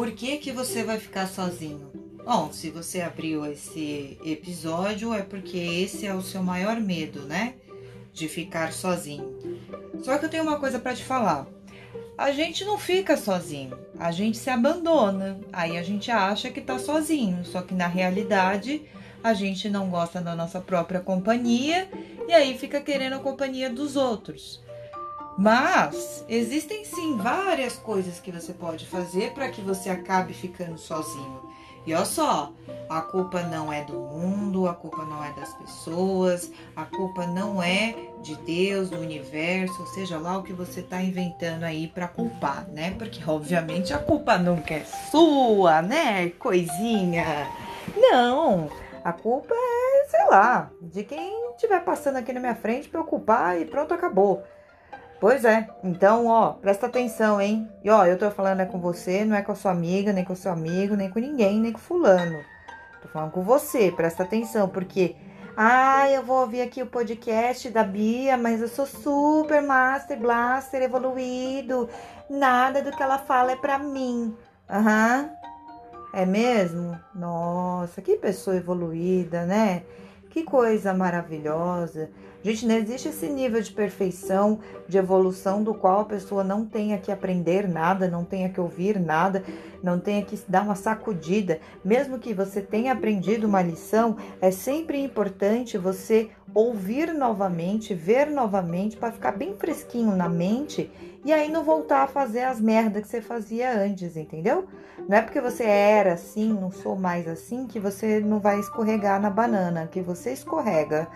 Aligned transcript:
Por 0.00 0.12
que, 0.12 0.38
que 0.38 0.50
você 0.50 0.82
vai 0.82 0.98
ficar 0.98 1.26
sozinho? 1.26 1.92
Bom, 2.24 2.50
se 2.50 2.70
você 2.70 3.02
abriu 3.02 3.44
esse 3.44 4.16
episódio 4.24 5.12
é 5.12 5.20
porque 5.20 5.58
esse 5.58 6.06
é 6.06 6.14
o 6.14 6.22
seu 6.22 6.42
maior 6.42 6.80
medo, 6.80 7.24
né? 7.24 7.56
De 8.10 8.26
ficar 8.26 8.72
sozinho. 8.72 9.38
Só 10.02 10.16
que 10.16 10.24
eu 10.24 10.30
tenho 10.30 10.44
uma 10.44 10.58
coisa 10.58 10.78
para 10.78 10.94
te 10.94 11.04
falar. 11.04 11.46
A 12.16 12.32
gente 12.32 12.64
não 12.64 12.78
fica 12.78 13.14
sozinho, 13.14 13.76
a 13.98 14.10
gente 14.10 14.38
se 14.38 14.48
abandona. 14.48 15.38
Aí 15.52 15.76
a 15.76 15.82
gente 15.82 16.10
acha 16.10 16.48
que 16.48 16.62
tá 16.62 16.78
sozinho, 16.78 17.44
só 17.44 17.60
que 17.60 17.74
na 17.74 17.86
realidade 17.86 18.80
a 19.22 19.34
gente 19.34 19.68
não 19.68 19.90
gosta 19.90 20.18
da 20.18 20.34
nossa 20.34 20.62
própria 20.62 21.00
companhia 21.00 21.90
e 22.26 22.32
aí 22.32 22.56
fica 22.56 22.80
querendo 22.80 23.16
a 23.16 23.20
companhia 23.20 23.68
dos 23.68 23.96
outros. 23.96 24.62
Mas 25.40 26.22
existem 26.28 26.84
sim 26.84 27.16
várias 27.16 27.74
coisas 27.76 28.20
que 28.20 28.30
você 28.30 28.52
pode 28.52 28.86
fazer 28.86 29.32
para 29.32 29.48
que 29.48 29.62
você 29.62 29.88
acabe 29.88 30.34
ficando 30.34 30.76
sozinho. 30.76 31.40
E 31.86 31.94
olha 31.94 32.04
só, 32.04 32.52
a 32.90 33.00
culpa 33.00 33.42
não 33.44 33.72
é 33.72 33.82
do 33.82 33.94
mundo, 33.94 34.68
a 34.68 34.74
culpa 34.74 35.02
não 35.02 35.24
é 35.24 35.32
das 35.32 35.54
pessoas, 35.54 36.50
a 36.76 36.84
culpa 36.84 37.26
não 37.26 37.62
é 37.62 37.94
de 38.20 38.36
Deus, 38.36 38.90
do 38.90 38.98
universo, 38.98 39.80
ou 39.80 39.86
seja 39.86 40.18
lá 40.18 40.36
o 40.36 40.42
que 40.42 40.52
você 40.52 40.80
está 40.80 41.00
inventando 41.00 41.64
aí 41.64 41.88
para 41.88 42.06
culpar, 42.06 42.68
né? 42.68 42.94
Porque 42.98 43.22
obviamente 43.26 43.94
a 43.94 43.98
culpa 43.98 44.36
nunca 44.36 44.74
é 44.74 44.84
sua, 45.10 45.80
né? 45.80 46.28
Coisinha. 46.38 47.48
Não, 47.96 48.68
a 49.02 49.10
culpa 49.10 49.54
é, 49.54 50.04
sei 50.06 50.26
lá, 50.26 50.70
de 50.82 51.02
quem 51.02 51.52
estiver 51.52 51.82
passando 51.82 52.16
aqui 52.16 52.30
na 52.30 52.40
minha 52.40 52.54
frente 52.54 52.90
para 52.90 53.00
ocupar 53.00 53.58
e 53.58 53.64
pronto, 53.64 53.94
acabou. 53.94 54.44
Pois 55.20 55.44
é. 55.44 55.68
Então, 55.84 56.26
ó, 56.26 56.54
presta 56.54 56.86
atenção, 56.86 57.40
hein? 57.40 57.70
E 57.84 57.90
ó, 57.90 58.06
eu 58.06 58.18
tô 58.18 58.30
falando 58.30 58.60
é 58.60 58.64
com 58.64 58.80
você, 58.80 59.24
não 59.24 59.36
é 59.36 59.42
com 59.42 59.52
a 59.52 59.54
sua 59.54 59.70
amiga, 59.70 60.12
nem 60.12 60.24
com 60.24 60.32
o 60.32 60.36
seu 60.36 60.50
amigo, 60.50 60.96
nem 60.96 61.10
com 61.10 61.18
ninguém, 61.18 61.60
nem 61.60 61.72
com 61.72 61.78
fulano. 61.78 62.42
Tô 63.02 63.08
falando 63.08 63.30
com 63.30 63.42
você, 63.42 63.92
presta 63.92 64.22
atenção, 64.22 64.68
porque 64.68 65.14
ah, 65.56 66.08
eu 66.10 66.22
vou 66.22 66.40
ouvir 66.40 66.62
aqui 66.62 66.82
o 66.82 66.86
podcast 66.86 67.68
da 67.68 67.84
Bia, 67.84 68.38
mas 68.38 68.62
eu 68.62 68.68
sou 68.68 68.86
super 68.86 69.60
master, 69.60 70.18
blaster, 70.18 70.80
evoluído. 70.80 71.86
Nada 72.30 72.82
do 72.82 72.90
que 72.90 73.02
ela 73.02 73.18
fala 73.18 73.52
é 73.52 73.56
pra 73.56 73.78
mim. 73.78 74.34
Aham. 74.70 75.28
Uhum. 75.28 75.40
É 76.12 76.26
mesmo? 76.26 76.98
Nossa, 77.14 78.00
que 78.02 78.16
pessoa 78.16 78.56
evoluída, 78.56 79.44
né? 79.44 79.84
Que 80.30 80.42
coisa 80.44 80.92
maravilhosa. 80.94 82.10
Gente, 82.42 82.66
não 82.66 82.74
existe 82.74 83.08
esse 83.08 83.28
nível 83.28 83.60
de 83.60 83.70
perfeição, 83.70 84.60
de 84.88 84.96
evolução, 84.96 85.62
do 85.62 85.74
qual 85.74 86.00
a 86.00 86.04
pessoa 86.06 86.42
não 86.42 86.64
tenha 86.64 86.96
que 86.96 87.12
aprender 87.12 87.68
nada, 87.68 88.08
não 88.08 88.24
tenha 88.24 88.48
que 88.48 88.58
ouvir 88.58 88.98
nada, 88.98 89.44
não 89.82 90.00
tenha 90.00 90.24
que 90.24 90.40
dar 90.48 90.62
uma 90.62 90.74
sacudida. 90.74 91.60
Mesmo 91.84 92.18
que 92.18 92.32
você 92.32 92.62
tenha 92.62 92.94
aprendido 92.94 93.46
uma 93.46 93.60
lição, 93.60 94.16
é 94.40 94.50
sempre 94.50 94.98
importante 94.98 95.76
você 95.76 96.30
ouvir 96.54 97.12
novamente, 97.12 97.92
ver 97.92 98.30
novamente, 98.30 98.96
para 98.96 99.12
ficar 99.12 99.32
bem 99.32 99.54
fresquinho 99.54 100.16
na 100.16 100.28
mente 100.28 100.90
e 101.22 101.34
aí 101.34 101.50
não 101.50 101.62
voltar 101.62 102.04
a 102.04 102.08
fazer 102.08 102.44
as 102.44 102.58
merdas 102.58 103.02
que 103.02 103.08
você 103.08 103.20
fazia 103.20 103.70
antes, 103.70 104.16
entendeu? 104.16 104.66
Não 105.06 105.18
é 105.18 105.20
porque 105.20 105.42
você 105.42 105.64
era 105.64 106.14
assim, 106.14 106.50
não 106.54 106.72
sou 106.72 106.96
mais 106.96 107.28
assim, 107.28 107.66
que 107.66 107.78
você 107.78 108.18
não 108.18 108.40
vai 108.40 108.58
escorregar 108.58 109.20
na 109.20 109.28
banana, 109.28 109.86
que 109.86 110.00
você 110.00 110.32
escorrega, 110.32 111.06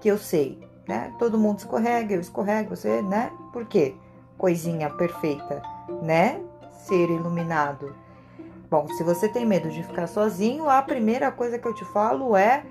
que 0.00 0.08
eu 0.08 0.18
sei 0.18 0.71
né? 0.86 1.12
Todo 1.18 1.38
mundo 1.38 1.58
escorrega, 1.58 2.14
eu 2.14 2.20
escorrego, 2.20 2.76
você, 2.76 3.02
né? 3.02 3.30
Por 3.52 3.66
quê? 3.66 3.94
Coisinha 4.36 4.90
perfeita, 4.90 5.62
né? 6.02 6.40
Ser 6.70 7.10
iluminado. 7.10 7.94
Bom, 8.70 8.88
se 8.88 9.02
você 9.02 9.28
tem 9.28 9.44
medo 9.44 9.68
de 9.68 9.82
ficar 9.82 10.06
sozinho, 10.06 10.68
a 10.68 10.80
primeira 10.82 11.30
coisa 11.30 11.58
que 11.58 11.66
eu 11.66 11.74
te 11.74 11.84
falo 11.84 12.36
é: 12.36 12.64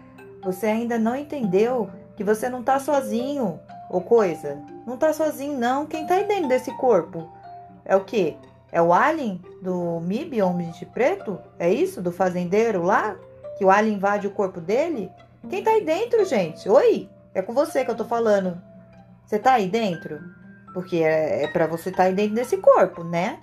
você 0.44 0.66
ainda 0.66 0.98
não 0.98 1.16
entendeu 1.16 1.90
que 2.16 2.24
você 2.24 2.50
não 2.50 2.64
tá 2.64 2.80
sozinho, 2.80 3.60
ou 3.92 4.02
coisa. 4.02 4.58
Não 4.88 4.98
tá 4.98 5.14
sozinho, 5.14 5.58
não. 5.58 5.86
Quem 5.86 6.08
tá 6.08 6.20
dentro 6.22 6.48
desse 6.48 6.72
corpo? 6.78 7.30
É 7.84 7.96
o 7.96 8.04
quê? 8.04 8.36
É 8.72 8.82
o 8.82 8.94
alien 8.94 9.42
do 9.62 10.00
MIB, 10.00 10.42
Homem 10.42 10.72
de 10.72 10.86
Preto? 10.86 11.38
É 11.60 11.72
isso? 11.72 12.02
Do 12.02 12.12
fazendeiro 12.12 12.84
lá? 12.84 13.18
Que 13.58 13.66
o 13.66 13.70
alien 13.70 13.96
invade 13.96 14.28
o 14.28 14.32
corpo 14.32 14.62
dele? 14.62 15.12
Quem 15.50 15.62
tá 15.62 15.72
aí 15.72 15.84
dentro, 15.84 16.24
gente? 16.24 16.70
Oi? 16.70 17.10
É 17.34 17.42
com 17.42 17.54
você 17.54 17.86
que 17.86 17.92
eu 17.92 17.96
tô 17.96 18.06
falando. 18.06 18.62
Você 19.26 19.40
tá 19.40 19.54
aí 19.54 19.70
dentro? 19.70 20.20
Porque 20.74 20.98
é, 20.98 21.44
é 21.44 21.48
para 21.48 21.68
você 21.68 21.90
estar 21.90 22.04
tá 22.04 22.10
aí 22.10 22.14
dentro 22.14 22.36
desse 22.36 22.58
corpo, 22.58 23.04
né? 23.04 23.40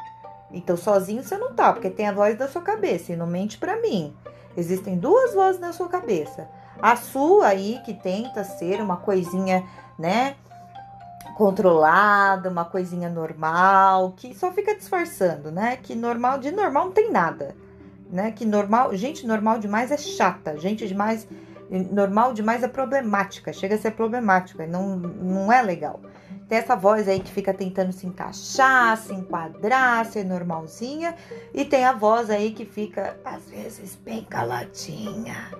Então 0.51 0.77
sozinho 0.77 1.23
você 1.23 1.37
não 1.37 1.55
tá, 1.55 1.73
porque 1.73 1.91
tem 1.91 2.09
a 2.09 2.13
voz 2.13 2.37
da 2.37 2.49
sua 2.49 2.63
cabeça 2.63 3.13
e 3.13 3.17
não 3.17 3.27
mente 3.27 3.59
para 3.59 3.81
mim. 3.81 4.15
Existem 4.57 4.99
duas 4.99 5.35
vozes 5.35 5.61
na 5.61 5.73
sua 5.73 5.89
cabeça. 5.89 6.49
A 6.81 6.97
sua 6.97 7.49
aí 7.49 7.81
que 7.85 7.95
tenta 7.95 8.45
ser 8.45 8.81
uma 8.81 8.97
coisinha, 8.97 9.65
né, 9.99 10.37
controlada, 11.37 12.49
uma 12.49 12.65
coisinha 12.65 13.09
normal, 13.09 14.13
que 14.17 14.35
só 14.35 14.53
fica 14.53 14.75
disfarçando, 14.75 15.51
né? 15.51 15.77
Que 15.77 15.95
normal 15.95 16.39
de 16.39 16.51
normal 16.51 16.87
não 16.87 16.93
tem 16.93 17.11
nada, 17.11 17.55
né? 18.11 18.33
Que 18.33 18.45
normal, 18.45 18.95
gente 18.97 19.27
normal 19.27 19.59
demais 19.59 19.91
é 19.91 19.97
chata, 19.97 20.59
gente 20.59 20.87
demais 20.87 21.29
normal 21.71 22.33
demais 22.33 22.63
é 22.63 22.69
problemática, 22.69 23.53
chega 23.53 23.75
a 23.75 23.79
ser 23.79 23.93
problemática, 23.93 24.67
não, 24.67 24.97
não 24.97 25.53
é 25.53 25.63
legal. 25.63 26.01
Tem 26.49 26.59
essa 26.59 26.75
voz 26.75 27.07
aí 27.07 27.21
que 27.21 27.31
fica 27.31 27.53
tentando 27.53 27.93
se 27.93 28.07
encaixar, 28.07 28.97
se 28.97 29.13
enquadrar, 29.13 30.07
ser 30.07 30.25
normalzinha, 30.25 31.15
e 31.53 31.65
tem 31.65 31.85
a 31.85 31.93
voz 31.93 32.31
aí 32.31 32.53
que 32.53 32.65
fica, 32.65 33.19
às 33.23 33.51
vezes, 33.51 33.95
bem 33.97 34.25
caladinha, 34.25 35.53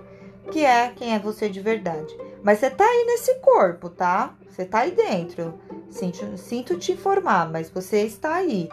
que 0.51 0.65
é 0.65 0.89
quem 0.89 1.13
é 1.13 1.19
você 1.19 1.47
de 1.47 1.59
verdade. 1.59 2.17
Mas 2.41 2.59
você 2.59 2.71
tá 2.71 2.83
aí 2.83 3.05
nesse 3.05 3.35
corpo, 3.35 3.89
tá? 3.89 4.33
Você 4.49 4.65
tá 4.65 4.79
aí 4.79 4.91
dentro. 4.91 5.53
Sinto, 5.91 6.37
sinto 6.37 6.77
te 6.77 6.93
informar, 6.93 7.49
mas 7.51 7.69
você 7.69 8.01
está 8.01 8.35
aí. 8.35 8.67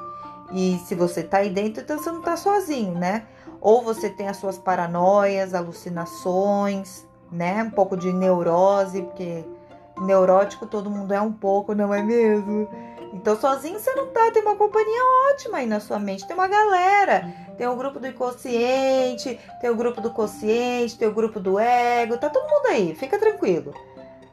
E 0.53 0.79
se 0.87 0.95
você 0.95 1.23
tá 1.23 1.39
aí 1.39 1.51
dentro, 1.51 1.83
então 1.83 1.99
você 1.99 2.11
não 2.11 2.23
tá 2.23 2.37
sozinho, 2.37 2.95
né? 2.95 3.27
Ou 3.61 3.83
você 3.83 4.09
tem 4.09 4.29
as 4.29 4.37
suas 4.39 4.57
paranoias, 4.57 5.53
alucinações, 5.53 7.07
né? 7.31 7.63
Um 7.63 7.71
pouco 7.71 7.97
de 7.97 8.13
neurose, 8.13 9.03
porque 9.03 9.45
neurótico 10.01 10.67
todo 10.67 10.91
mundo 10.91 11.13
é 11.13 11.21
um 11.21 11.33
pouco, 11.33 11.75
não 11.75 11.93
é 11.93 12.03
mesmo? 12.03 12.69
Então 13.13 13.39
sozinho 13.41 13.79
você 13.79 13.95
não 13.95 14.09
tá, 14.09 14.31
tem 14.31 14.43
uma 14.43 14.57
companhia 14.57 15.33
ótima 15.33 15.59
aí 15.59 15.67
na 15.67 15.81
sua 15.81 15.99
mente, 15.99 16.27
tem 16.27 16.37
uma 16.37 16.49
galera, 16.49 17.33
tem 17.57 17.67
o 17.67 17.77
grupo 17.77 17.99
do 17.99 18.07
inconsciente, 18.07 19.39
tem 19.61 19.71
o 19.71 19.77
grupo 19.77 20.01
do 20.01 20.11
consciente, 20.11 20.99
tem 20.99 21.09
o 21.09 21.15
grupo 21.15 21.41
do 21.41 21.59
ego, 21.59 22.19
tá 22.19 22.29
todo 22.29 22.49
mundo 22.49 22.67
aí, 22.69 22.95
fica 22.95 23.19
tranquilo. 23.19 23.73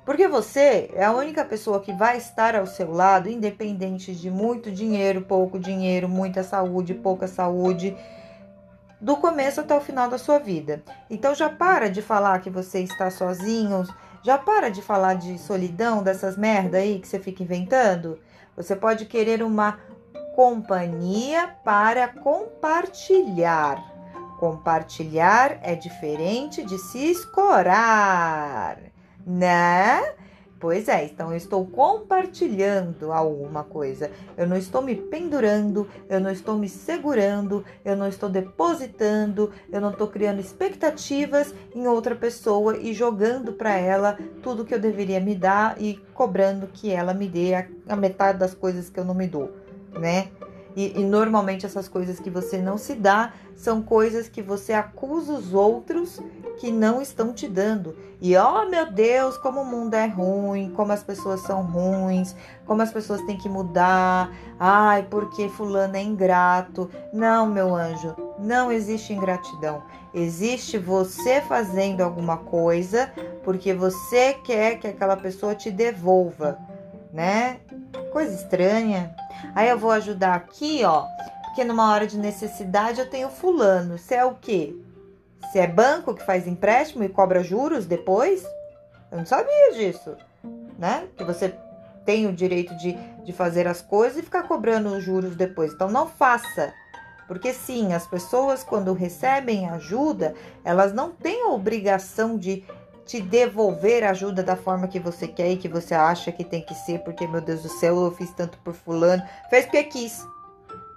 Porque 0.05 0.27
você 0.27 0.91
é 0.93 1.05
a 1.05 1.13
única 1.13 1.45
pessoa 1.45 1.79
que 1.79 1.93
vai 1.93 2.17
estar 2.17 2.57
ao 2.57 2.67
seu 2.67 2.91
lado, 2.91 3.29
independente 3.29 4.13
de 4.13 4.29
muito 4.29 4.69
dinheiro, 4.69 5.21
pouco 5.21 5.57
dinheiro, 5.57 6.09
muita 6.09 6.43
saúde, 6.43 6.93
pouca 6.93 7.25
saúde, 7.25 7.95
do 9.03 9.17
começo 9.17 9.59
até 9.59 9.75
o 9.75 9.81
final 9.81 10.09
da 10.09 10.17
sua 10.17 10.39
vida. 10.39 10.81
Então 11.09 11.35
já 11.35 11.49
para 11.49 11.89
de 11.89 12.01
falar 12.01 12.39
que 12.39 12.49
você 12.49 12.79
está 12.79 13.11
sozinho, 13.11 13.85
já 14.23 14.37
para 14.37 14.69
de 14.69 14.81
falar 14.81 15.15
de 15.15 15.37
solidão, 15.37 16.01
dessas 16.01 16.37
merda 16.37 16.77
aí 16.77 16.99
que 16.99 17.07
você 17.07 17.19
fica 17.19 17.43
inventando. 17.43 18.17
Você 18.55 18.77
pode 18.77 19.05
querer 19.05 19.43
uma 19.43 19.77
companhia 20.37 21.53
para 21.65 22.07
compartilhar. 22.07 23.83
Compartilhar 24.39 25.59
é 25.61 25.75
diferente 25.75 26.63
de 26.63 26.77
se 26.77 27.11
escorar, 27.11 28.77
né? 29.25 30.01
Pois 30.63 30.87
é, 30.87 31.03
então 31.03 31.31
eu 31.31 31.35
estou 31.35 31.65
compartilhando 31.65 33.11
alguma 33.11 33.65
coisa. 33.65 34.09
Eu 34.37 34.47
não 34.47 34.55
estou 34.55 34.81
me 34.81 34.95
pendurando, 34.95 35.85
eu 36.07 36.21
não 36.21 36.31
estou 36.31 36.57
me 36.57 36.69
segurando, 36.69 37.65
eu 37.83 37.97
não 37.97 38.07
estou 38.07 38.29
depositando, 38.29 39.51
eu 39.69 39.81
não 39.81 39.89
estou 39.89 40.07
criando 40.07 40.39
expectativas 40.39 41.53
em 41.75 41.85
outra 41.85 42.15
pessoa 42.15 42.77
e 42.77 42.93
jogando 42.93 43.51
para 43.51 43.77
ela 43.77 44.17
tudo 44.41 44.63
que 44.63 44.73
eu 44.73 44.79
deveria 44.79 45.19
me 45.19 45.35
dar 45.35 45.75
e 45.81 45.95
cobrando 46.13 46.67
que 46.67 46.89
ela 46.89 47.13
me 47.13 47.27
dê 47.27 47.55
a, 47.55 47.67
a 47.89 47.97
metade 47.97 48.39
das 48.39 48.53
coisas 48.53 48.89
que 48.89 48.97
eu 48.97 49.03
não 49.03 49.13
me 49.13 49.27
dou, 49.27 49.51
né? 49.91 50.29
E, 50.75 50.99
e, 50.99 51.03
normalmente 51.03 51.65
essas 51.65 51.87
coisas 51.87 52.19
que 52.19 52.29
você 52.29 52.57
não 52.57 52.77
se 52.77 52.95
dá 52.95 53.33
são 53.55 53.81
coisas 53.81 54.27
que 54.27 54.41
você 54.41 54.73
acusa 54.73 55.33
os 55.33 55.53
outros 55.53 56.19
que 56.59 56.71
não 56.71 57.01
estão 57.01 57.33
te 57.33 57.47
dando. 57.47 57.95
E 58.19 58.35
oh 58.37 58.67
meu 58.69 58.91
Deus, 58.91 59.37
como 59.37 59.61
o 59.61 59.65
mundo 59.65 59.93
é 59.93 60.07
ruim, 60.07 60.71
como 60.75 60.91
as 60.91 61.03
pessoas 61.03 61.41
são 61.41 61.61
ruins, 61.61 62.35
como 62.65 62.81
as 62.81 62.91
pessoas 62.91 63.21
têm 63.21 63.37
que 63.37 63.49
mudar. 63.49 64.31
Ai, 64.59 65.05
porque 65.09 65.49
fulano 65.49 65.95
é 65.95 66.01
ingrato. 66.01 66.89
Não, 67.11 67.45
meu 67.45 67.75
anjo, 67.75 68.15
não 68.39 68.71
existe 68.71 69.13
ingratidão. 69.13 69.83
Existe 70.13 70.77
você 70.77 71.41
fazendo 71.41 72.01
alguma 72.01 72.37
coisa 72.37 73.11
porque 73.43 73.73
você 73.73 74.33
quer 74.33 74.77
que 74.79 74.87
aquela 74.87 75.17
pessoa 75.17 75.55
te 75.55 75.69
devolva, 75.71 76.57
né? 77.13 77.59
Coisa 78.11 78.33
estranha. 78.33 79.15
Aí 79.53 79.69
eu 79.69 79.77
vou 79.77 79.91
ajudar 79.91 80.33
aqui, 80.33 80.83
ó. 80.83 81.05
porque 81.45 81.63
numa 81.63 81.91
hora 81.93 82.07
de 82.07 82.17
necessidade 82.17 82.99
eu 82.99 83.09
tenho 83.09 83.29
fulano. 83.29 83.97
Você 83.97 84.15
é 84.15 84.25
o 84.25 84.33
quê? 84.33 84.75
Você 85.39 85.59
é 85.59 85.67
banco 85.67 86.15
que 86.15 86.25
faz 86.25 86.47
empréstimo 86.47 87.03
e 87.03 87.09
cobra 87.09 87.43
juros 87.43 87.85
depois? 87.85 88.43
Eu 89.11 89.19
não 89.19 89.25
sabia 89.25 89.73
disso, 89.73 90.17
né? 90.79 91.07
Que 91.15 91.23
você 91.23 91.53
tem 92.03 92.25
o 92.25 92.33
direito 92.33 92.75
de, 92.75 92.93
de 93.23 93.31
fazer 93.31 93.67
as 93.67 93.81
coisas 93.81 94.17
e 94.17 94.23
ficar 94.23 94.43
cobrando 94.43 94.89
os 94.89 95.03
juros 95.03 95.35
depois. 95.35 95.71
Então 95.71 95.91
não 95.91 96.07
faça. 96.07 96.73
Porque 97.27 97.53
sim, 97.53 97.93
as 97.93 98.07
pessoas 98.07 98.63
quando 98.63 98.91
recebem 98.93 99.69
ajuda, 99.69 100.33
elas 100.63 100.91
não 100.91 101.11
têm 101.11 101.43
a 101.43 101.49
obrigação 101.49 102.37
de 102.37 102.65
te 103.05 103.21
devolver 103.21 104.03
ajuda 104.03 104.41
da 104.41 104.55
forma 104.55 104.87
que 104.87 104.99
você 104.99 105.27
quer 105.27 105.51
e 105.51 105.57
que 105.57 105.67
você 105.67 105.93
acha 105.93 106.31
que 106.31 106.43
tem 106.43 106.61
que 106.61 106.73
ser, 106.73 106.99
porque 106.99 107.27
meu 107.27 107.41
Deus 107.41 107.63
do 107.63 107.69
céu, 107.69 108.03
eu 108.03 108.11
fiz 108.11 108.31
tanto 108.31 108.57
por 108.59 108.73
fulano. 108.73 109.23
Fez 109.49 109.65
porque 109.65 109.83
quis. 109.83 110.25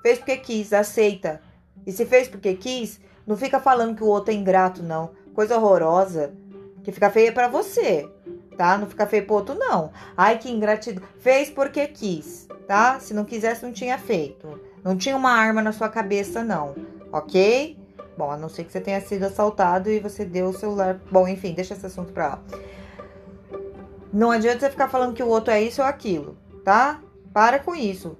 Fez 0.02 0.18
porque 0.18 0.36
quis, 0.36 0.72
aceita. 0.72 1.40
E 1.86 1.92
se 1.92 2.06
fez 2.06 2.28
porque 2.28 2.54
quis, 2.54 3.00
não 3.26 3.36
fica 3.36 3.58
falando 3.58 3.96
que 3.96 4.04
o 4.04 4.08
outro 4.08 4.32
é 4.32 4.34
ingrato, 4.34 4.82
não. 4.82 5.10
Coisa 5.34 5.56
horrorosa. 5.56 6.32
Que 6.84 6.92
fica 6.92 7.10
feia 7.10 7.32
para 7.32 7.48
você, 7.48 8.08
tá? 8.56 8.78
Não 8.78 8.86
fica 8.86 9.06
feio 9.06 9.26
pro 9.26 9.34
outro, 9.34 9.56
não. 9.56 9.90
Ai, 10.16 10.38
que 10.38 10.50
ingratidão. 10.50 11.02
Fez 11.18 11.50
porque 11.50 11.88
quis, 11.88 12.46
tá? 12.68 13.00
Se 13.00 13.12
não 13.12 13.24
quisesse, 13.24 13.64
não 13.64 13.72
tinha 13.72 13.98
feito. 13.98 14.60
Não 14.84 14.96
tinha 14.96 15.16
uma 15.16 15.32
arma 15.32 15.60
na 15.60 15.72
sua 15.72 15.88
cabeça, 15.88 16.44
não. 16.44 16.76
Ok? 17.12 17.76
Bom, 18.16 18.30
a 18.30 18.36
não 18.36 18.48
ser 18.48 18.64
que 18.64 18.72
você 18.72 18.80
tenha 18.80 19.00
sido 19.00 19.24
assaltado 19.24 19.90
e 19.90 20.00
você 20.00 20.24
deu 20.24 20.48
o 20.48 20.52
celular. 20.52 20.98
Bom, 21.10 21.28
enfim, 21.28 21.52
deixa 21.52 21.74
esse 21.74 21.86
assunto 21.86 22.12
pra 22.12 22.28
lá. 22.28 22.42
Não 24.12 24.30
adianta 24.30 24.60
você 24.60 24.70
ficar 24.70 24.88
falando 24.88 25.14
que 25.14 25.22
o 25.22 25.28
outro 25.28 25.52
é 25.52 25.62
isso 25.62 25.82
ou 25.82 25.86
aquilo, 25.86 26.36
tá? 26.64 27.00
Para 27.32 27.58
com 27.58 27.74
isso. 27.74 28.16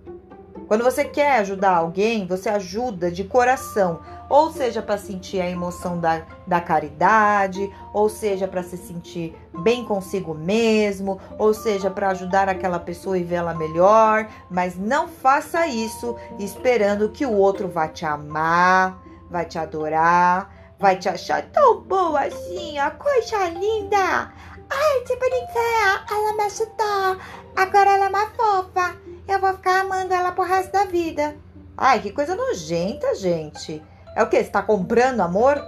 Quando 0.69 0.83
você 0.83 1.05
quer 1.05 1.39
ajudar 1.39 1.77
alguém, 1.77 2.27
você 2.27 2.49
ajuda 2.49 3.11
de 3.11 3.23
coração, 3.23 4.01
ou 4.29 4.51
seja, 4.51 4.83
para 4.83 4.99
sentir 4.99 5.41
a 5.41 5.49
emoção 5.49 6.01
da, 6.01 6.23
da 6.45 6.61
caridade, 6.61 7.73
ou 7.95 8.09
seja, 8.09 8.49
para 8.49 8.65
se 8.65 8.77
sentir 8.77 9.37
bem 9.63 9.85
consigo 9.85 10.35
mesmo, 10.35 11.21
ou 11.39 11.55
seja, 11.55 11.89
para 11.89 12.09
ajudar 12.09 12.49
aquela 12.49 12.81
pessoa 12.81 13.17
e 13.17 13.23
vê-la 13.23 13.55
melhor, 13.55 14.29
mas 14.51 14.77
não 14.77 15.07
faça 15.07 15.69
isso 15.69 16.17
esperando 16.39 17.11
que 17.11 17.25
o 17.25 17.33
outro 17.33 17.69
vá 17.69 17.87
te 17.87 18.05
amar, 18.05 19.01
vai 19.31 19.45
te 19.45 19.59
adorar, 19.59 20.51
vai 20.79 20.97
te 20.97 21.09
achar 21.09 21.43
tão 21.51 21.81
boa 21.83 22.21
assim, 22.21 22.79
a 22.79 22.91
coisa 22.91 23.49
linda. 23.51 24.33
Ai, 24.69 25.01
que 25.07 25.17
bonitinha, 25.17 26.05
ela 26.11 26.37
me 26.37 26.43
ajudou, 26.43 27.19
agora 27.55 27.91
ela 27.91 28.07
é 28.07 28.09
uma 28.09 28.27
fofa. 28.31 28.97
Eu 29.29 29.41
vou 29.41 29.53
ficar 29.55 29.81
amando 29.81 30.15
ela 30.15 30.33
pro 30.33 30.45
resto 30.45 30.73
da 30.73 30.85
vida. 30.85 31.37
Ai, 31.77 32.01
que 32.01 32.11
coisa 32.11 32.35
nojenta, 32.35 33.15
gente. 33.15 33.83
É 34.15 34.23
o 34.23 34.29
que? 34.29 34.43
Você 34.43 34.51
tá 34.51 34.63
comprando 34.63 35.21
amor? 35.21 35.63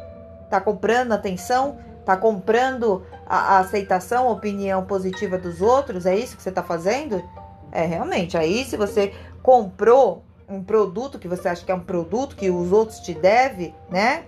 Tá 0.49 0.61
comprando 0.61 1.13
atenção? 1.13 1.79
Tá 2.05 2.17
comprando 2.17 3.05
a, 3.27 3.57
a 3.57 3.59
aceitação, 3.59 4.29
a 4.29 4.33
opinião 4.33 4.87
positiva 4.87 5.37
dos 5.37 5.61
outros? 5.61 6.07
É 6.07 6.17
isso 6.17 6.37
que 6.37 6.43
você 6.43 6.51
tá 6.51 6.63
fazendo? 6.63 7.23
É, 7.71 7.85
realmente. 7.85 8.37
Aí, 8.39 8.65
se 8.65 8.77
você 8.77 9.15
comprou 9.43 10.25
um 10.49 10.63
produto 10.63 11.19
que 11.19 11.29
você 11.29 11.49
acha 11.49 11.65
que 11.65 11.71
é 11.71 11.75
um 11.75 11.81
produto 11.81 12.35
que 12.35 12.51
os 12.51 12.73
outros 12.73 13.01
te 13.01 13.13
devem, 13.13 13.75
né? 13.91 14.25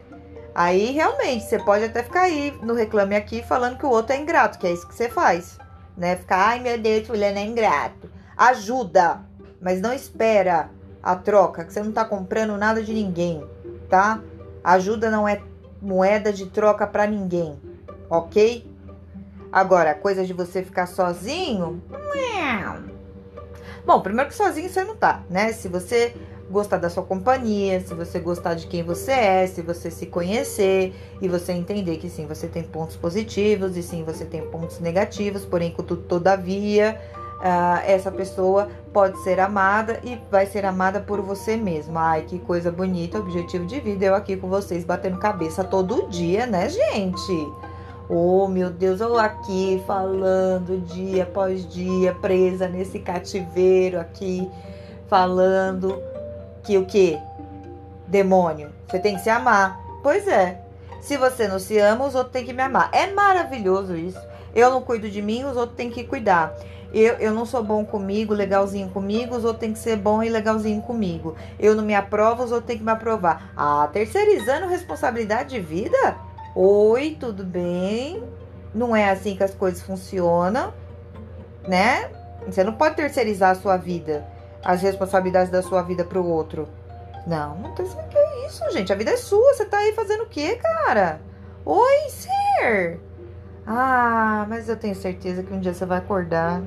Aí 0.55 0.91
realmente 0.91 1.45
você 1.45 1.59
pode 1.59 1.85
até 1.85 2.03
ficar 2.03 2.23
aí 2.23 2.57
no 2.63 2.75
reclame 2.75 3.17
aqui 3.17 3.43
falando 3.43 3.79
que 3.79 3.87
o 3.87 3.91
outro 3.91 4.13
é 4.15 4.19
ingrato, 4.19 4.59
que 4.59 4.67
é 4.67 4.73
isso 4.73 4.87
que 4.87 4.95
você 4.95 5.09
faz, 5.09 5.59
né? 5.97 6.17
Ficar, 6.17 6.49
ai 6.49 6.61
meu 6.61 6.79
Deus, 6.79 7.07
fulano 7.07 7.39
é 7.39 7.45
ingrato. 7.45 8.11
Ajuda, 8.37 9.21
mas 9.61 9.81
não 9.81 9.93
espera 9.93 10.71
a 11.03 11.17
troca, 11.17 11.65
que 11.65 11.73
você 11.73 11.83
não 11.83 11.93
tá 11.93 12.05
comprando 12.05 12.57
nada 12.57 12.83
de 12.83 12.93
ninguém, 12.93 13.45
tá? 13.89 14.21
Ajuda 14.63 15.11
não 15.11 15.27
é 15.27 15.41
moeda 15.81 16.33
de 16.33 16.47
troca 16.47 16.87
para 16.87 17.07
ninguém, 17.07 17.59
ok? 18.11 18.69
Agora, 19.53 19.95
coisa 19.95 20.25
de 20.25 20.33
você 20.33 20.63
ficar 20.63 20.87
sozinho, 20.87 21.83
Bom, 23.85 24.01
primeiro 24.01 24.29
que 24.29 24.37
sozinho 24.37 24.69
você 24.69 24.85
não 24.85 24.97
tá, 24.97 25.23
né? 25.29 25.53
Se 25.53 25.69
você 25.69 26.15
gostar 26.51 26.79
da 26.79 26.91
sua 26.91 27.05
companhia, 27.05 27.81
se 27.81 27.95
você 27.95 28.19
gostar 28.19 28.55
de 28.55 28.67
quem 28.67 28.83
você 28.83 29.13
é, 29.13 29.47
se 29.47 29.63
você 29.63 29.91
se 29.91 30.07
conhecer 30.07 30.93
e 31.23 31.29
você 31.29 31.53
entender 31.53 31.97
que 31.97 32.11
sim, 32.11 32.27
você 32.27 32.49
tem 32.49 32.63
pontos 32.63 32.97
positivos 32.97 33.77
e 33.77 33.83
sim, 33.83 34.03
você 34.03 34.25
tem 34.25 34.43
pontos 34.43 34.81
negativos, 34.81 35.45
porém, 35.45 35.71
contudo, 35.71 36.03
todavia, 36.03 37.01
uh, 37.39 37.81
essa 37.87 38.11
pessoa 38.11 38.69
pode 38.93 39.23
ser 39.23 39.39
amada 39.39 40.01
e 40.03 40.21
vai 40.31 40.45
ser 40.45 40.65
amada 40.65 41.01
por 41.01 41.21
você 41.21 41.57
mesmo. 41.57 41.99
Ai, 41.99 42.23
que 42.23 42.39
coisa 42.41 42.71
bonita, 42.71 43.19
objetivo 43.19 43.65
de 43.65 43.81
vida, 43.81 44.05
eu 44.07 44.15
aqui 44.15 44.37
com 44.37 44.49
vocês 44.49 44.85
batendo 44.85 45.19
cabeça 45.19 45.63
todo 45.63 46.09
dia, 46.09 46.47
né, 46.47 46.69
gente? 46.69 47.70
Oh, 48.13 48.49
meu 48.49 48.71
Deus, 48.71 49.01
eu 49.01 49.17
aqui 49.17 49.81
falando 49.87 50.85
dia 50.85 51.23
após 51.23 51.65
dia, 51.73 52.13
presa 52.13 52.67
nesse 52.67 52.99
cativeiro 52.99 54.01
aqui, 54.01 54.51
falando 55.09 55.97
que 56.65 56.77
o 56.77 56.85
que? 56.85 57.17
Demônio, 58.09 58.71
você 58.89 58.99
tem 58.99 59.15
que 59.15 59.23
se 59.23 59.31
amar. 59.31 59.79
Pois 60.03 60.27
é. 60.27 60.61
Se 61.01 61.17
você 61.17 61.47
não 61.47 61.61
se 61.61 61.79
ama, 61.79 62.05
os 62.05 62.17
outros 62.17 62.33
têm 62.33 62.45
que 62.45 62.53
me 62.53 62.63
amar. 62.65 62.91
É 62.93 63.07
maravilhoso 63.13 63.95
isso. 63.95 64.19
Eu 64.53 64.73
não 64.73 64.83
cuido 64.83 65.09
de 65.09 65.23
mim, 65.23 65.45
os 65.45 65.57
outros 65.57 65.77
têm 65.77 65.89
que 65.89 66.03
cuidar. 66.03 66.53
Eu, 66.93 67.15
eu 67.15 67.33
não 67.33 67.47
sou 67.47 67.63
bom 67.63 67.85
comigo, 67.85 68.35
legalzinho 68.35 68.89
comigo, 68.89 69.37
os 69.37 69.45
outros 69.45 69.61
têm 69.61 69.73
que 69.73 69.79
ser 69.79 69.95
bom 69.95 70.21
e 70.21 70.29
legalzinho 70.29 70.83
comigo. 70.83 71.37
Eu 71.61 71.77
não 71.77 71.85
me 71.85 71.95
aprovo, 71.95 72.43
os 72.43 72.51
outros 72.51 72.67
têm 72.67 72.79
que 72.79 72.83
me 72.83 72.91
aprovar. 72.91 73.53
Ah, 73.57 73.89
terceirizando 73.93 74.67
responsabilidade 74.67 75.51
de 75.51 75.61
vida? 75.61 76.29
Oi, 76.55 77.17
tudo 77.19 77.45
bem? 77.45 78.25
Não 78.75 78.95
é 78.95 79.09
assim 79.09 79.37
que 79.37 79.45
as 79.45 79.55
coisas 79.55 79.81
funcionam, 79.83 80.75
né? 81.67 82.11
Você 82.45 82.65
não 82.65 82.73
pode 82.73 82.97
terceirizar 82.97 83.51
a 83.51 83.55
sua 83.55 83.77
vida, 83.77 84.27
as 84.65 84.83
responsabilidades 84.83 85.51
da 85.51 85.63
sua 85.63 85.83
vida 85.83 86.05
pro 86.05 86.25
outro. 86.25 86.69
Não, 87.25 87.57
não 87.57 87.73
tem 87.75 87.87
que 87.87 88.19
é 88.19 88.47
isso, 88.47 88.69
gente. 88.73 88.93
A 88.93 88.97
vida 88.97 89.13
é 89.13 89.17
sua. 89.17 89.55
Você 89.55 89.65
tá 89.65 89.79
aí 89.79 89.93
fazendo 89.93 90.25
o 90.25 90.27
quê, 90.27 90.57
cara? 90.57 91.21
Oi, 91.65 92.09
ser. 92.09 92.99
Ah, 93.65 94.45
mas 94.49 94.69
eu 94.69 94.77
tenho 94.77 94.97
certeza 94.97 95.45
que 95.45 95.55
um 95.55 95.61
dia 95.61 95.73
você 95.73 95.87
vai 95.87 95.99
acordar. 95.99 96.63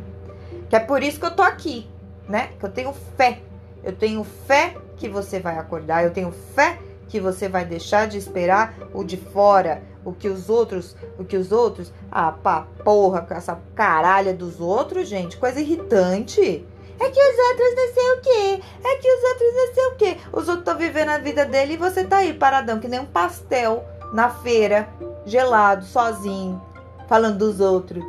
Que 0.70 0.78
é 0.78 0.80
por 0.80 1.04
isso 1.04 1.20
que 1.20 1.26
eu 1.26 1.36
tô 1.36 1.42
aqui, 1.42 1.90
né? 2.30 2.52
Que 2.58 2.66
eu 2.66 2.72
tenho 2.72 2.94
fé. 3.18 3.42
Eu 3.84 3.94
tenho 3.94 4.24
fé 4.24 4.78
que 4.96 5.10
você 5.10 5.42
vai 5.42 5.58
acordar. 5.58 6.06
Eu 6.06 6.12
tenho 6.12 6.32
fé 6.32 6.78
que 7.14 7.20
você 7.20 7.48
vai 7.48 7.64
deixar 7.64 8.08
de 8.08 8.18
esperar 8.18 8.74
o 8.92 9.04
de 9.04 9.18
fora, 9.18 9.84
o 10.04 10.12
que 10.12 10.28
os 10.28 10.50
outros, 10.50 10.96
o 11.20 11.24
que 11.24 11.38
os 11.38 11.52
outros, 11.52 11.94
ah, 12.12 12.32
pá, 12.32 12.66
porra, 12.84 13.22
com 13.22 13.36
essa 13.36 13.62
caralha 13.76 14.34
dos 14.34 14.60
outros, 14.60 15.08
gente, 15.08 15.38
coisa 15.38 15.60
irritante. 15.60 16.66
É 17.00 17.10
que 17.12 17.20
os 17.20 17.38
outros 17.50 17.76
não 17.76 17.94
sei 17.94 18.12
o 18.14 18.22
quê, 18.22 18.64
é 18.84 18.96
que 18.96 19.08
os 19.08 19.24
outros 19.30 19.54
não 19.54 19.74
sei 19.76 19.86
o 19.86 19.96
quê. 19.96 20.18
Os 20.32 20.50
outros 20.50 20.58
estão 20.58 20.76
vivendo 20.76 21.10
a 21.10 21.20
vida 21.20 21.46
dele 21.46 21.74
e 21.76 21.78
você 21.78 22.04
tá 22.04 22.18
aí 22.18 22.34
paradão, 22.34 22.80
que 22.80 22.88
nem 22.88 23.02
um 23.02 23.06
pastel 23.06 23.86
na 24.12 24.32
feira, 24.32 24.90
gelado, 25.24 25.86
sozinho, 25.86 26.60
falando 27.08 27.38
dos 27.38 27.60
outros. 27.60 28.04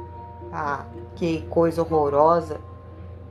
Ah, 0.50 0.86
que 1.14 1.42
coisa 1.50 1.82
horrorosa. 1.82 2.58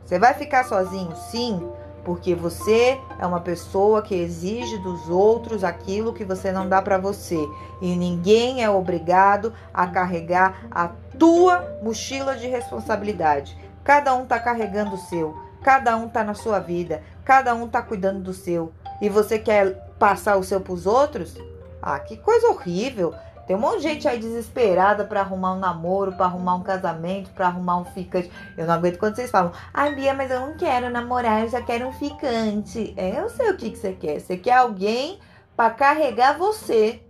Você 0.05 0.19
vai 0.19 0.35
ficar 0.35 0.65
sozinho, 0.65 1.15
sim, 1.15 1.67
porque 2.03 2.35
você 2.35 2.99
é 3.19 3.25
uma 3.25 3.39
pessoa 3.39 4.01
que 4.01 4.15
exige 4.15 4.77
dos 4.79 5.09
outros 5.09 5.63
aquilo 5.63 6.13
que 6.13 6.25
você 6.25 6.51
não 6.51 6.67
dá 6.67 6.81
para 6.81 6.97
você 6.97 7.37
e 7.81 7.95
ninguém 7.95 8.63
é 8.63 8.69
obrigado 8.69 9.53
a 9.73 9.87
carregar 9.87 10.65
a 10.69 10.89
tua 11.17 11.77
mochila 11.81 12.35
de 12.35 12.47
responsabilidade. 12.47 13.57
Cada 13.83 14.13
um 14.13 14.25
tá 14.25 14.39
carregando 14.39 14.95
o 14.95 14.99
seu, 14.99 15.37
cada 15.61 15.95
um 15.95 16.07
tá 16.07 16.23
na 16.23 16.33
sua 16.33 16.59
vida, 16.59 17.01
cada 17.23 17.53
um 17.53 17.67
tá 17.67 17.81
cuidando 17.81 18.19
do 18.19 18.33
seu 18.33 18.71
e 19.01 19.09
você 19.09 19.39
quer 19.39 19.73
passar 19.97 20.37
o 20.37 20.43
seu 20.43 20.61
para 20.61 20.73
os 20.73 20.85
outros? 20.85 21.35
Ah, 21.81 21.99
que 21.99 22.17
coisa 22.17 22.47
horrível! 22.47 23.13
Tem 23.45 23.55
um 23.55 23.59
monte 23.59 23.77
de 23.77 23.83
gente 23.83 24.07
aí 24.07 24.19
desesperada 24.19 25.03
para 25.03 25.19
arrumar 25.19 25.53
um 25.53 25.59
namoro, 25.59 26.13
para 26.13 26.25
arrumar 26.25 26.55
um 26.55 26.63
casamento, 26.63 27.29
para 27.31 27.47
arrumar 27.47 27.77
um 27.77 27.85
ficante. 27.85 28.31
Eu 28.57 28.65
não 28.65 28.73
aguento 28.73 28.97
quando 28.97 29.15
vocês 29.15 29.29
falam, 29.29 29.51
ai 29.73 29.93
Bia, 29.93 30.13
mas 30.13 30.31
eu 30.31 30.39
não 30.39 30.55
quero 30.55 30.89
namorar, 30.89 31.41
eu 31.41 31.49
já 31.49 31.61
quero 31.61 31.87
um 31.87 31.91
ficante. 31.91 32.93
É, 32.95 33.19
eu 33.19 33.29
sei 33.29 33.49
o 33.49 33.57
que, 33.57 33.71
que 33.71 33.77
você 33.77 33.91
quer. 33.93 34.19
Você 34.19 34.37
quer 34.37 34.53
alguém 34.53 35.19
para 35.57 35.71
carregar 35.71 36.37
você, 36.37 37.01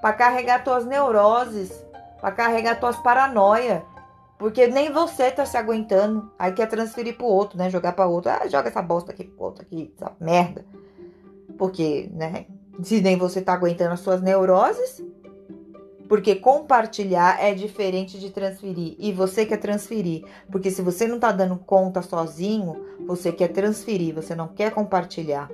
para 0.00 0.14
carregar 0.14 0.64
tuas 0.64 0.86
neuroses, 0.86 1.84
para 2.20 2.32
carregar 2.32 2.80
tuas 2.80 2.96
paranoias. 2.96 3.82
Porque 4.38 4.66
nem 4.66 4.92
você 4.92 5.30
tá 5.30 5.46
se 5.46 5.56
aguentando. 5.56 6.30
Aí 6.38 6.52
quer 6.52 6.66
transferir 6.66 7.16
pro 7.16 7.26
outro, 7.26 7.56
né? 7.56 7.70
Jogar 7.70 7.92
para 7.92 8.06
outro. 8.06 8.30
Ah, 8.30 8.46
joga 8.48 8.68
essa 8.68 8.82
bosta 8.82 9.12
aqui 9.12 9.24
pro 9.24 9.44
outro 9.44 9.62
aqui, 9.62 9.92
essa 9.96 10.12
merda. 10.20 10.64
Porque, 11.56 12.10
né? 12.12 12.46
Se 12.82 13.00
nem 13.00 13.16
você 13.16 13.40
tá 13.40 13.54
aguentando 13.54 13.94
as 13.94 14.00
suas 14.00 14.20
neuroses, 14.20 15.02
porque 16.08 16.34
compartilhar 16.36 17.42
é 17.42 17.54
diferente 17.54 18.18
de 18.18 18.30
transferir. 18.30 18.94
E 18.98 19.12
você 19.12 19.44
quer 19.44 19.58
transferir. 19.58 20.24
Porque 20.50 20.70
se 20.70 20.82
você 20.82 21.06
não 21.06 21.18
tá 21.18 21.32
dando 21.32 21.56
conta 21.56 22.02
sozinho, 22.02 22.76
você 23.06 23.32
quer 23.32 23.48
transferir, 23.48 24.14
você 24.14 24.34
não 24.34 24.48
quer 24.48 24.72
compartilhar. 24.72 25.50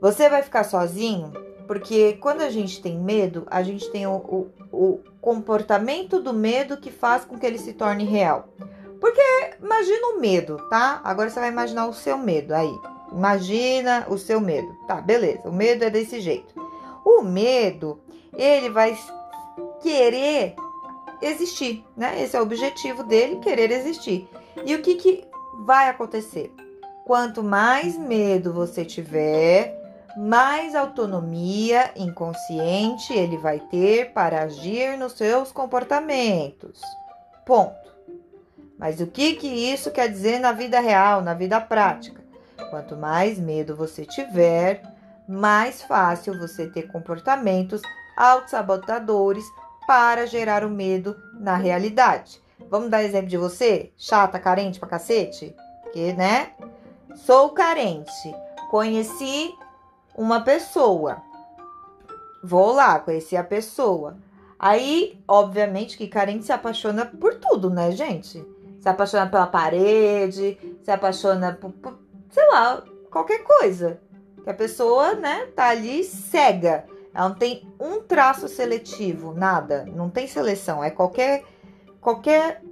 Você 0.00 0.28
vai 0.28 0.42
ficar 0.42 0.64
sozinho 0.64 1.32
porque 1.66 2.14
quando 2.14 2.42
a 2.42 2.50
gente 2.50 2.80
tem 2.80 2.98
medo, 2.98 3.46
a 3.50 3.62
gente 3.62 3.90
tem 3.90 4.06
o, 4.06 4.16
o, 4.16 4.50
o 4.72 5.00
comportamento 5.20 6.20
do 6.20 6.32
medo 6.32 6.76
que 6.76 6.90
faz 6.90 7.24
com 7.24 7.38
que 7.38 7.44
ele 7.44 7.58
se 7.58 7.72
torne 7.72 8.04
real. 8.04 8.48
Porque 9.00 9.20
imagina 9.60 10.08
o 10.08 10.20
medo, 10.20 10.56
tá? 10.70 11.00
Agora 11.04 11.28
você 11.28 11.40
vai 11.40 11.50
imaginar 11.50 11.86
o 11.86 11.92
seu 11.92 12.16
medo 12.16 12.54
aí. 12.54 12.72
Imagina 13.12 14.06
o 14.08 14.16
seu 14.16 14.40
medo. 14.40 14.68
Tá, 14.86 15.00
beleza. 15.00 15.48
O 15.48 15.52
medo 15.52 15.84
é 15.84 15.90
desse 15.90 16.20
jeito. 16.20 16.54
O 17.06 17.22
medo, 17.22 18.00
ele 18.36 18.68
vai 18.68 18.98
querer 19.80 20.56
existir, 21.22 21.84
né? 21.96 22.20
Esse 22.20 22.36
é 22.36 22.40
o 22.40 22.42
objetivo 22.42 23.04
dele, 23.04 23.36
querer 23.36 23.70
existir. 23.70 24.28
E 24.64 24.74
o 24.74 24.82
que, 24.82 24.96
que 24.96 25.24
vai 25.64 25.88
acontecer? 25.88 26.52
Quanto 27.04 27.44
mais 27.44 27.96
medo 27.96 28.52
você 28.52 28.84
tiver, 28.84 29.80
mais 30.16 30.74
autonomia 30.74 31.92
inconsciente 31.94 33.12
ele 33.12 33.38
vai 33.38 33.60
ter 33.60 34.12
para 34.12 34.42
agir 34.42 34.98
nos 34.98 35.12
seus 35.12 35.52
comportamentos. 35.52 36.80
Ponto. 37.44 37.86
Mas 38.76 39.00
o 39.00 39.06
que, 39.06 39.34
que 39.34 39.46
isso 39.46 39.92
quer 39.92 40.08
dizer 40.08 40.40
na 40.40 40.50
vida 40.50 40.80
real, 40.80 41.22
na 41.22 41.34
vida 41.34 41.60
prática? 41.60 42.20
Quanto 42.68 42.96
mais 42.96 43.38
medo 43.38 43.76
você 43.76 44.04
tiver, 44.04 44.82
mais 45.28 45.82
fácil 45.82 46.38
você 46.38 46.66
ter 46.66 46.82
comportamentos 46.88 47.82
autossabotadores 48.16 49.44
para 49.86 50.26
gerar 50.26 50.64
o 50.64 50.70
medo 50.70 51.16
na 51.34 51.56
realidade. 51.56 52.42
Vamos 52.68 52.90
dar 52.90 53.04
exemplo 53.04 53.28
de 53.28 53.36
você? 53.36 53.92
Chata, 53.96 54.38
carente 54.38 54.80
pra 54.80 54.88
cacete? 54.88 55.54
Que, 55.92 56.12
né? 56.12 56.52
Sou 57.14 57.50
carente. 57.50 58.34
Conheci 58.70 59.54
uma 60.16 60.40
pessoa. 60.40 61.22
Vou 62.42 62.72
lá, 62.72 62.98
conheci 62.98 63.36
a 63.36 63.44
pessoa. 63.44 64.16
Aí, 64.58 65.20
obviamente, 65.28 65.98
que 65.98 66.08
carente 66.08 66.44
se 66.44 66.52
apaixona 66.52 67.04
por 67.04 67.34
tudo, 67.34 67.68
né, 67.68 67.90
gente? 67.92 68.44
Se 68.80 68.88
apaixona 68.88 69.26
pela 69.26 69.46
parede, 69.46 70.58
se 70.82 70.90
apaixona 70.90 71.52
por, 71.52 71.70
por 71.72 71.98
sei 72.30 72.46
lá, 72.48 72.82
qualquer 73.10 73.42
coisa. 73.42 74.00
Que 74.46 74.50
a 74.50 74.54
pessoa, 74.54 75.14
né, 75.14 75.48
tá 75.56 75.70
ali 75.70 76.04
cega. 76.04 76.84
Ela 77.12 77.30
não 77.30 77.34
tem 77.34 77.68
um 77.80 78.00
traço 78.00 78.46
seletivo, 78.46 79.34
nada. 79.34 79.84
Não 79.92 80.08
tem 80.08 80.28
seleção. 80.28 80.84
É 80.84 80.88
qualquer 80.88 81.42
qualquer 82.00 82.62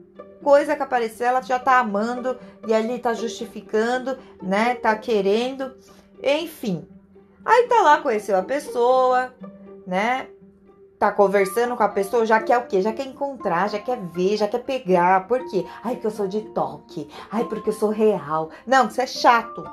coisa 0.41 0.77
que 0.77 0.83
aparecer, 0.85 1.25
ela 1.25 1.43
já 1.43 1.59
tá 1.59 1.81
amando 1.81 2.39
e 2.65 2.73
ali 2.73 3.01
tá 3.01 3.13
justificando, 3.13 4.17
né? 4.41 4.77
Tá 4.77 4.95
querendo. 4.95 5.75
Enfim. 6.23 6.87
Aí 7.45 7.67
tá 7.67 7.83
lá, 7.83 8.01
conheceu 8.01 8.39
a 8.39 8.43
pessoa, 8.43 9.35
né? 9.85 10.29
Tá 10.97 11.11
conversando 11.11 11.75
com 11.75 11.83
a 11.83 11.89
pessoa, 11.89 12.25
já 12.25 12.41
quer 12.41 12.59
o 12.59 12.69
quê? 12.69 12.83
Já 12.83 12.93
quer 12.93 13.07
encontrar, 13.09 13.69
já 13.69 13.81
quer 13.81 13.99
ver, 13.99 14.37
já 14.37 14.47
quer 14.47 14.63
pegar. 14.63 15.27
Por 15.27 15.45
quê? 15.51 15.67
Ai, 15.83 15.95
porque 15.95 16.07
eu 16.07 16.13
sou 16.13 16.29
de 16.29 16.41
toque. 16.53 17.09
Ai, 17.33 17.43
porque 17.47 17.71
eu 17.71 17.75
sou 17.75 17.89
real. 17.91 18.51
Não, 18.65 18.87
isso 18.87 19.01
é 19.01 19.07
chato. 19.09 19.65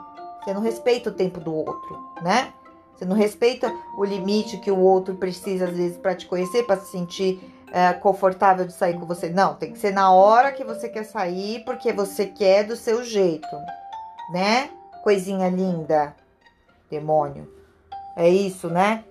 Você 0.44 0.54
não 0.54 0.62
respeita 0.62 1.10
o 1.10 1.14
tempo 1.14 1.40
do 1.40 1.54
outro, 1.54 2.14
né? 2.22 2.54
Você 2.96 3.06
não 3.06 3.16
respeita 3.16 3.74
o 3.98 4.04
limite 4.04 4.58
que 4.58 4.70
o 4.70 4.80
outro 4.80 5.16
precisa, 5.16 5.66
às 5.66 5.76
vezes, 5.76 5.98
para 5.98 6.16
te 6.16 6.28
conhecer, 6.28 6.64
para 6.64 6.80
se 6.80 6.92
sentir 6.92 7.40
é, 7.72 7.94
confortável 7.94 8.66
de 8.66 8.74
sair 8.74 9.00
com 9.00 9.06
você. 9.06 9.30
Não, 9.30 9.56
tem 9.56 9.72
que 9.72 9.80
ser 9.80 9.92
na 9.92 10.12
hora 10.12 10.52
que 10.52 10.64
você 10.64 10.90
quer 10.90 11.04
sair, 11.06 11.64
porque 11.64 11.92
você 11.94 12.26
quer 12.28 12.64
do 12.66 12.76
seu 12.76 13.04
jeito, 13.04 13.48
né? 14.32 14.70
Coisinha 15.04 15.50
linda, 15.50 16.16
demônio. 16.90 17.52
É 18.16 18.30
isso, 18.30 18.70
né? 18.70 19.04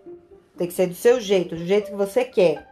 Tem 0.56 0.66
que 0.66 0.74
ser 0.74 0.86
do 0.86 0.94
seu 0.94 1.20
jeito, 1.20 1.56
do 1.56 1.64
jeito 1.64 1.90
que 1.90 1.96
você 1.96 2.24
quer. 2.24 2.68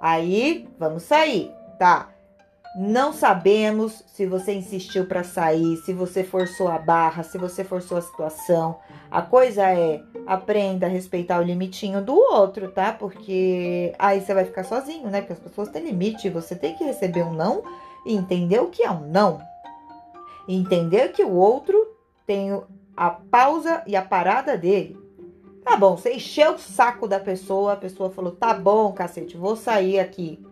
Aí, 0.00 0.68
vamos 0.78 1.02
sair, 1.02 1.52
tá? 1.78 2.08
Não 2.76 3.12
sabemos 3.12 4.04
se 4.06 4.26
você 4.26 4.54
insistiu 4.54 5.06
para 5.06 5.24
sair, 5.24 5.76
se 5.78 5.92
você 5.92 6.22
forçou 6.22 6.68
a 6.68 6.78
barra, 6.78 7.22
se 7.22 7.38
você 7.38 7.64
forçou 7.64 7.98
a 7.98 8.02
situação. 8.02 8.78
A 9.10 9.22
coisa 9.22 9.70
é 9.70 10.02
aprenda 10.26 10.86
a 10.86 10.88
respeitar 10.88 11.40
o 11.40 11.44
limitinho 11.44 12.02
do 12.02 12.14
outro, 12.14 12.70
tá? 12.70 12.92
Porque 12.92 13.94
aí 13.98 14.20
você 14.20 14.34
vai 14.34 14.44
ficar 14.44 14.64
sozinho, 14.64 15.08
né? 15.08 15.20
Porque 15.20 15.32
as 15.32 15.38
pessoas 15.38 15.70
têm 15.70 15.84
limite, 15.84 16.28
você 16.28 16.54
tem 16.54 16.74
que 16.76 16.84
receber 16.84 17.22
um 17.22 17.32
não 17.32 17.62
e 18.04 18.14
entender 18.14 18.60
o 18.60 18.68
que 18.68 18.82
é 18.82 18.90
um 18.90 19.08
não. 19.08 19.40
Entender 20.46 21.12
que 21.12 21.24
o 21.24 21.32
outro 21.32 21.76
tem 22.26 22.62
a 22.96 23.10
pausa 23.10 23.82
e 23.86 23.96
a 23.96 24.02
parada 24.02 24.56
dele. 24.56 24.96
Tá 25.64 25.76
bom, 25.76 25.96
você 25.96 26.14
encheu 26.14 26.54
o 26.54 26.58
saco 26.58 27.08
da 27.08 27.18
pessoa, 27.18 27.72
a 27.72 27.76
pessoa 27.76 28.10
falou: 28.10 28.32
tá 28.32 28.54
bom, 28.54 28.92
cacete, 28.92 29.36
vou 29.36 29.56
sair 29.56 29.98
aqui. 29.98 30.42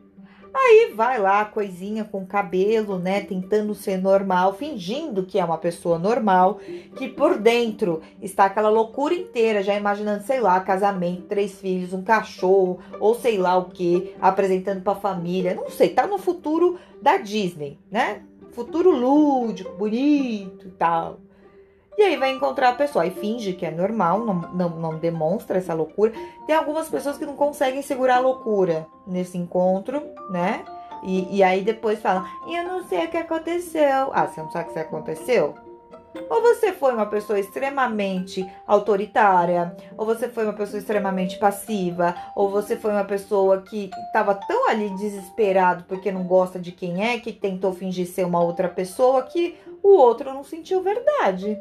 Aí 0.59 0.93
vai 0.95 1.21
lá, 1.21 1.45
coisinha 1.45 2.03
com 2.03 2.25
cabelo, 2.25 2.99
né? 2.99 3.21
Tentando 3.21 3.75
ser 3.75 3.99
normal, 3.99 4.55
fingindo 4.55 5.27
que 5.27 5.39
é 5.39 5.45
uma 5.45 5.59
pessoa 5.59 5.99
normal, 5.99 6.59
que 6.97 7.09
por 7.09 7.39
dentro 7.39 8.01
está 8.23 8.47
aquela 8.47 8.71
loucura 8.71 9.13
inteira, 9.15 9.63
já 9.63 9.75
imaginando, 9.75 10.25
sei 10.25 10.41
lá, 10.41 10.59
casamento, 10.61 11.25
três 11.25 11.61
filhos, 11.61 11.93
um 11.93 12.03
cachorro, 12.03 12.79
ou 12.99 13.15
sei 13.15 13.37
lá 13.37 13.59
o 13.59 13.67
que, 13.67 14.15
apresentando 14.19 14.83
pra 14.83 14.95
família. 14.95 15.55
Não 15.55 15.69
sei, 15.69 15.91
tá 15.91 16.07
no 16.07 16.17
futuro 16.17 16.79
da 17.03 17.19
Disney, 17.19 17.79
né? 17.91 18.23
Futuro 18.53 18.91
lúdico, 18.91 19.77
bonito 19.77 20.69
e 20.69 20.71
tal. 20.71 21.21
E 21.99 22.03
aí 22.03 22.17
vai 22.17 22.31
encontrar 22.31 22.71
a 22.71 22.75
pessoa 22.75 23.07
e 23.07 23.11
finge 23.11 23.55
que 23.55 23.65
é 23.65 23.71
normal, 23.71 24.21
não, 24.21 24.35
não, 24.53 24.69
não 24.69 24.99
demonstra 24.99 25.59
essa 25.59 25.73
loucura. 25.73 26.13
Tem 26.47 26.55
algumas 26.55 26.89
pessoas 26.89 27.17
que 27.17 27.25
não 27.25 27.37
conseguem 27.37 27.81
segurar 27.81 28.17
a 28.17 28.21
loucura 28.21 28.87
nesse 29.07 29.39
encontro, 29.39 30.03
né? 30.31 30.65
E, 31.03 31.37
e 31.39 31.43
aí 31.43 31.63
depois 31.63 32.01
falam, 32.01 32.27
eu 32.47 32.65
não 32.65 32.85
sei 32.85 33.07
o 33.07 33.09
que 33.09 33.17
aconteceu. 33.17 34.11
Ah, 34.13 34.27
você 34.27 34.43
não 34.43 34.51
sabe 34.51 34.71
o 34.71 34.73
que 34.73 34.79
aconteceu? 34.79 35.55
Ou 36.29 36.43
você 36.43 36.73
foi 36.73 36.93
uma 36.93 37.07
pessoa 37.07 37.39
extremamente 37.39 38.45
autoritária, 38.67 39.77
ou 39.97 40.07
você 40.07 40.29
foi 40.29 40.45
uma 40.45 40.53
pessoa 40.53 40.79
extremamente 40.79 41.39
passiva, 41.39 42.15
ou 42.35 42.51
você 42.51 42.77
foi 42.77 42.91
uma 42.91 43.05
pessoa 43.05 43.63
que 43.63 43.91
estava 44.07 44.35
tão 44.35 44.69
ali 44.69 44.91
desesperado 44.91 45.85
porque 45.85 46.11
não 46.11 46.25
gosta 46.25 46.59
de 46.59 46.73
quem 46.73 47.07
é, 47.07 47.19
que 47.21 47.33
tentou 47.33 47.73
fingir 47.73 48.07
ser 48.07 48.25
uma 48.25 48.43
outra 48.43 48.69
pessoa, 48.69 49.23
que 49.23 49.57
o 49.83 49.91
outro 49.91 50.33
não 50.33 50.43
sentiu 50.43 50.83
verdade. 50.83 51.59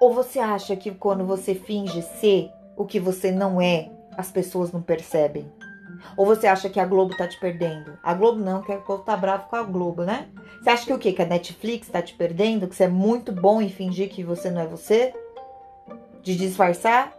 Ou 0.00 0.12
você 0.12 0.38
acha 0.38 0.76
que 0.76 0.90
quando 0.90 1.24
você 1.24 1.54
finge 1.54 2.02
ser 2.02 2.50
o 2.76 2.84
que 2.84 3.00
você 3.00 3.30
não 3.30 3.60
é, 3.60 3.90
as 4.16 4.30
pessoas 4.30 4.72
não 4.72 4.82
percebem? 4.82 5.50
Ou 6.16 6.26
você 6.26 6.46
acha 6.46 6.68
que 6.68 6.78
a 6.78 6.84
Globo 6.84 7.16
tá 7.16 7.26
te 7.26 7.38
perdendo? 7.38 7.98
A 8.02 8.14
Globo 8.14 8.38
não, 8.38 8.62
que 8.62 8.76
tá 9.04 9.16
bravo 9.16 9.48
com 9.48 9.56
a 9.56 9.62
Globo, 9.62 10.04
né? 10.04 10.28
Você 10.60 10.70
acha 10.70 10.86
que 10.86 10.92
o 10.92 10.98
quê? 10.98 11.12
Que 11.12 11.22
a 11.22 11.26
Netflix 11.26 11.88
tá 11.88 12.02
te 12.02 12.14
perdendo? 12.14 12.68
Que 12.68 12.74
você 12.74 12.84
é 12.84 12.88
muito 12.88 13.32
bom 13.32 13.60
em 13.60 13.68
fingir 13.68 14.08
que 14.10 14.22
você 14.22 14.50
não 14.50 14.60
é 14.60 14.66
você? 14.66 15.14
De 16.22 16.36
disfarçar? 16.36 17.12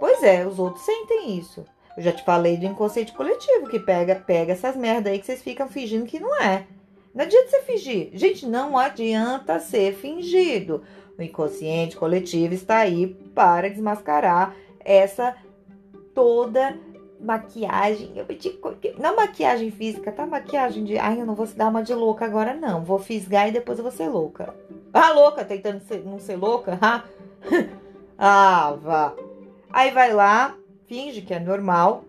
Pois 0.00 0.22
é, 0.22 0.46
os 0.46 0.58
outros 0.58 0.84
sentem 0.84 1.36
isso. 1.38 1.64
Eu 1.96 2.02
já 2.02 2.12
te 2.12 2.24
falei 2.24 2.56
do 2.56 2.66
inconsciente 2.66 3.12
coletivo, 3.12 3.68
que 3.68 3.78
pega, 3.78 4.16
pega 4.16 4.52
essas 4.52 4.76
merda 4.76 5.10
aí 5.10 5.18
que 5.18 5.26
vocês 5.26 5.42
ficam 5.42 5.68
fingindo 5.68 6.06
que 6.06 6.18
não 6.18 6.40
é. 6.40 6.66
Não 7.14 7.24
adianta 7.24 7.48
você 7.48 7.62
fingir. 7.62 8.10
Gente, 8.14 8.46
não 8.46 8.76
adianta 8.76 9.60
ser 9.60 9.94
fingido. 9.94 10.82
O 11.18 11.22
inconsciente 11.22 11.96
coletivo 11.96 12.54
está 12.54 12.78
aí 12.78 13.06
para 13.34 13.70
desmascarar 13.70 14.54
essa 14.80 15.36
toda 16.14 16.76
maquiagem. 17.20 18.12
Eu 18.16 18.24
pedi 18.24 18.58
não 18.98 19.16
maquiagem 19.16 19.70
física, 19.70 20.12
tá? 20.12 20.26
Maquiagem 20.26 20.84
de, 20.84 20.98
ai, 20.98 21.20
eu 21.20 21.26
não 21.26 21.34
vou 21.34 21.46
se 21.46 21.56
dar 21.56 21.68
uma 21.68 21.82
de 21.82 21.94
louca 21.94 22.24
agora 22.24 22.54
não. 22.54 22.84
Vou 22.84 22.98
fisgar 22.98 23.48
e 23.48 23.52
depois 23.52 23.78
eu 23.78 23.84
vou 23.84 23.92
ser 23.92 24.08
louca. 24.08 24.54
Ah, 24.92 25.12
louca, 25.12 25.44
tentando 25.44 25.80
ser, 25.80 26.04
não 26.04 26.18
ser 26.18 26.36
louca, 26.36 26.78
ah? 26.80 27.04
ah, 28.18 28.76
vá. 28.80 29.14
Aí 29.70 29.90
vai 29.90 30.12
lá, 30.12 30.56
finge 30.86 31.22
que 31.22 31.34
é 31.34 31.40
normal, 31.40 32.04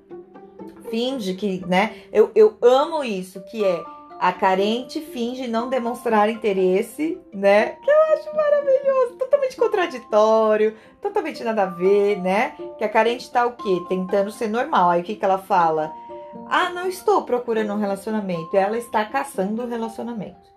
finge 0.90 1.34
que, 1.34 1.66
né? 1.66 1.96
Eu, 2.12 2.32
eu 2.36 2.58
amo 2.62 3.04
isso, 3.04 3.42
que 3.46 3.64
é 3.64 3.84
a 4.20 4.32
carente 4.32 5.02
finge 5.02 5.48
não 5.48 5.70
demonstrar 5.70 6.30
interesse, 6.30 7.20
né? 7.34 7.72
Que 7.82 7.90
eu 7.90 8.04
acho 8.14 8.36
maravilhoso, 8.36 9.16
totalmente 9.18 9.58
contraditório, 9.58 10.76
totalmente 11.02 11.44
nada 11.44 11.64
a 11.64 11.68
ver, 11.68 12.22
né? 12.22 12.56
Que 12.78 12.84
a 12.84 12.90
carente 12.90 13.30
tá 13.30 13.46
o 13.46 13.52
quê? 13.54 13.82
Tentando 13.90 14.32
ser 14.32 14.48
normal. 14.48 14.90
Aí 14.90 15.02
o 15.02 15.04
que, 15.04 15.16
que 15.16 15.26
ela 15.26 15.38
fala? 15.38 15.92
Ah, 16.50 16.70
não 16.70 16.88
estou 16.88 17.24
procurando 17.24 17.74
um 17.74 17.80
relacionamento. 17.80 18.56
Ela 18.56 18.78
está 18.78 19.06
caçando 19.06 19.64
um 19.64 19.70
relacionamento. 19.70 20.54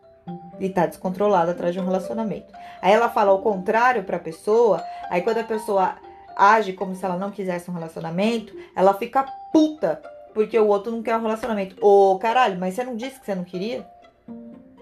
E 0.61 0.69
tá 0.69 0.87
descontrolada 0.87 1.53
atrás 1.53 1.73
de 1.75 1.81
um 1.81 1.85
relacionamento. 1.85 2.53
Aí 2.83 2.93
ela 2.93 3.09
fala 3.09 3.33
o 3.33 3.43
contrário 3.43 4.05
pra 4.05 4.19
pessoa. 4.19 4.83
Aí 5.11 5.23
quando 5.23 5.39
a 5.39 5.45
pessoa 5.45 5.97
age 6.37 6.73
como 6.73 6.95
se 6.95 7.05
ela 7.05 7.17
não 7.17 7.31
quisesse 7.31 7.71
um 7.71 7.75
relacionamento, 7.75 8.55
ela 8.77 8.95
fica 8.95 9.25
puta 9.53 10.01
porque 10.39 10.57
o 10.57 10.69
outro 10.69 10.93
não 10.93 11.03
quer 11.03 11.17
um 11.17 11.23
relacionamento. 11.23 11.75
Ô, 11.85 12.17
caralho, 12.17 12.57
mas 12.61 12.75
você 12.75 12.85
não 12.85 12.95
disse 12.95 13.19
que 13.19 13.27
você 13.27 13.35
não 13.35 13.43
queria? 13.43 13.85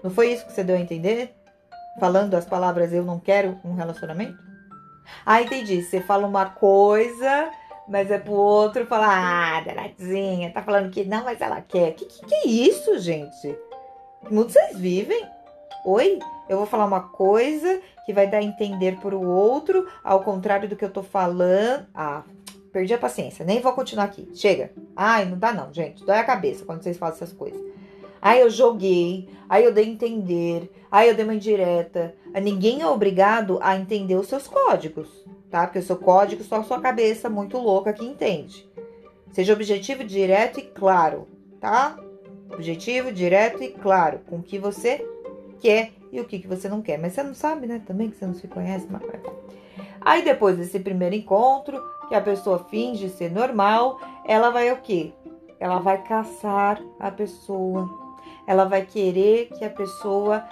Não 0.03 0.11
foi 0.11 0.31
isso 0.31 0.45
que 0.45 0.53
você 0.53 0.63
deu 0.63 0.75
a 0.75 0.79
entender? 0.79 1.33
Falando 1.99 2.35
as 2.35 2.45
palavras 2.45 2.93
eu 2.93 3.03
não 3.03 3.19
quero 3.19 3.59
um 3.65 3.73
relacionamento? 3.73 4.37
Ah, 5.25 5.41
entendi. 5.41 5.81
Você 5.81 5.99
fala 5.99 6.27
uma 6.27 6.45
coisa, 6.45 7.49
mas 7.89 8.11
é 8.11 8.19
pro 8.19 8.33
outro 8.33 8.85
falar, 8.85 9.57
ah, 9.57 9.61
danadinha, 9.61 10.53
tá 10.53 10.61
falando 10.61 10.91
que 10.91 11.03
não, 11.03 11.23
mas 11.23 11.41
ela 11.41 11.59
quer. 11.59 11.95
Que 11.95 12.05
que, 12.05 12.23
que 12.23 12.35
é 12.35 12.47
isso, 12.47 12.99
gente? 12.99 13.57
Que 14.27 14.31
mundo 14.31 14.51
vocês 14.51 14.77
vivem? 14.77 15.25
Oi? 15.83 16.19
Eu 16.47 16.57
vou 16.57 16.67
falar 16.67 16.85
uma 16.85 17.01
coisa 17.01 17.81
que 18.05 18.13
vai 18.13 18.27
dar 18.27 18.37
a 18.37 18.43
entender 18.43 18.99
pro 18.99 19.19
outro, 19.19 19.87
ao 20.03 20.19
contrário 20.19 20.69
do 20.69 20.75
que 20.75 20.85
eu 20.85 20.91
tô 20.91 21.01
falando. 21.01 21.87
Ah, 21.95 22.21
perdi 22.77 22.93
a 22.93 22.97
paciência. 22.99 23.43
Nem 23.43 23.59
vou 23.59 23.73
continuar 23.73 24.05
aqui. 24.05 24.29
Chega. 24.35 24.71
Ai, 24.95 25.25
não 25.25 25.35
dá 25.35 25.51
não, 25.51 25.73
gente. 25.73 26.05
Dói 26.05 26.17
a 26.17 26.23
cabeça 26.23 26.63
quando 26.63 26.83
vocês 26.83 26.95
falam 26.95 27.15
essas 27.15 27.33
coisas. 27.33 27.59
Aí 28.21 28.39
eu 28.39 28.51
joguei, 28.51 29.27
aí 29.49 29.63
eu 29.63 29.73
dei 29.73 29.85
entender, 29.85 30.71
aí 30.91 31.09
eu 31.09 31.15
dei 31.15 31.23
uma 31.23 31.33
indireta. 31.33 32.13
Ninguém 32.39 32.81
é 32.81 32.87
obrigado 32.87 33.57
a 33.63 33.75
entender 33.75 34.15
os 34.15 34.27
seus 34.27 34.47
códigos, 34.47 35.09
tá? 35.49 35.65
Porque 35.65 35.79
o 35.79 35.83
seu 35.83 35.97
código 35.97 36.43
só 36.43 36.57
a 36.57 36.63
sua 36.63 36.79
cabeça 36.79 37.29
muito 37.29 37.57
louca 37.57 37.93
que 37.93 38.05
entende. 38.05 38.69
Seja 39.31 39.53
objetivo, 39.53 40.03
direto 40.03 40.59
e 40.59 40.63
claro, 40.63 41.27
tá? 41.59 41.97
Objetivo, 42.53 43.11
direto 43.11 43.63
e 43.63 43.69
claro, 43.69 44.19
com 44.27 44.37
o 44.37 44.43
que 44.43 44.59
você 44.59 45.03
quer 45.59 45.93
e 46.11 46.21
o 46.21 46.25
que, 46.25 46.37
que 46.37 46.47
você 46.47 46.69
não 46.69 46.81
quer. 46.81 46.99
Mas 46.99 47.13
você 47.13 47.23
não 47.23 47.33
sabe, 47.33 47.65
né? 47.65 47.81
Também 47.87 48.09
que 48.09 48.17
você 48.17 48.25
não 48.27 48.35
se 48.35 48.47
conhece. 48.47 48.85
Mas... 48.89 49.01
Aí 50.01 50.23
depois 50.23 50.57
desse 50.57 50.79
primeiro 50.79 51.15
encontro, 51.15 51.81
que 52.07 52.15
a 52.15 52.21
pessoa 52.21 52.65
finge 52.69 53.09
ser 53.09 53.31
normal, 53.31 53.99
ela 54.25 54.49
vai 54.49 54.71
o 54.71 54.77
quê? 54.77 55.13
Ela 55.59 55.79
vai 55.79 56.01
caçar 56.03 56.81
a 56.99 57.11
pessoa 57.11 58.07
ela 58.47 58.63
vai 58.63 58.85
querer 58.85 59.49
que 59.49 59.65
a 59.65 59.69
pessoa 59.69 60.47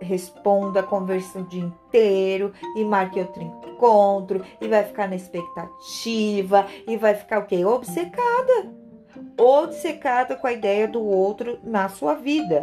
responda 0.00 0.80
a 0.80 0.84
conversa 0.84 1.40
o 1.40 1.44
dia 1.44 1.64
inteiro 1.64 2.52
e 2.76 2.84
marque 2.84 3.18
outro 3.18 3.42
encontro 3.42 4.44
e 4.60 4.68
vai 4.68 4.84
ficar 4.84 5.08
na 5.08 5.16
expectativa 5.16 6.66
e 6.86 6.96
vai 6.96 7.14
ficar 7.14 7.40
o 7.40 7.46
quê? 7.46 7.64
Obcecada. 7.64 8.72
Obcecada 9.36 10.36
com 10.36 10.46
a 10.46 10.52
ideia 10.52 10.86
do 10.86 11.02
outro 11.02 11.58
na 11.64 11.88
sua 11.88 12.14
vida. 12.14 12.62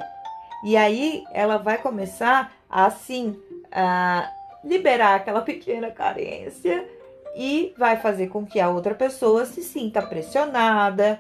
E 0.63 0.77
aí 0.77 1.23
ela 1.33 1.57
vai 1.57 1.77
começar 1.77 2.53
assim 2.69 3.37
a 3.71 4.31
liberar 4.63 5.15
aquela 5.15 5.41
pequena 5.43 5.91
carência 5.91 6.87
e 7.35 7.73
vai 7.77 7.97
fazer 7.97 8.27
com 8.27 8.45
que 8.45 8.59
a 8.59 8.69
outra 8.69 8.93
pessoa 8.93 9.45
se 9.45 9.63
sinta 9.63 10.01
pressionada, 10.01 11.19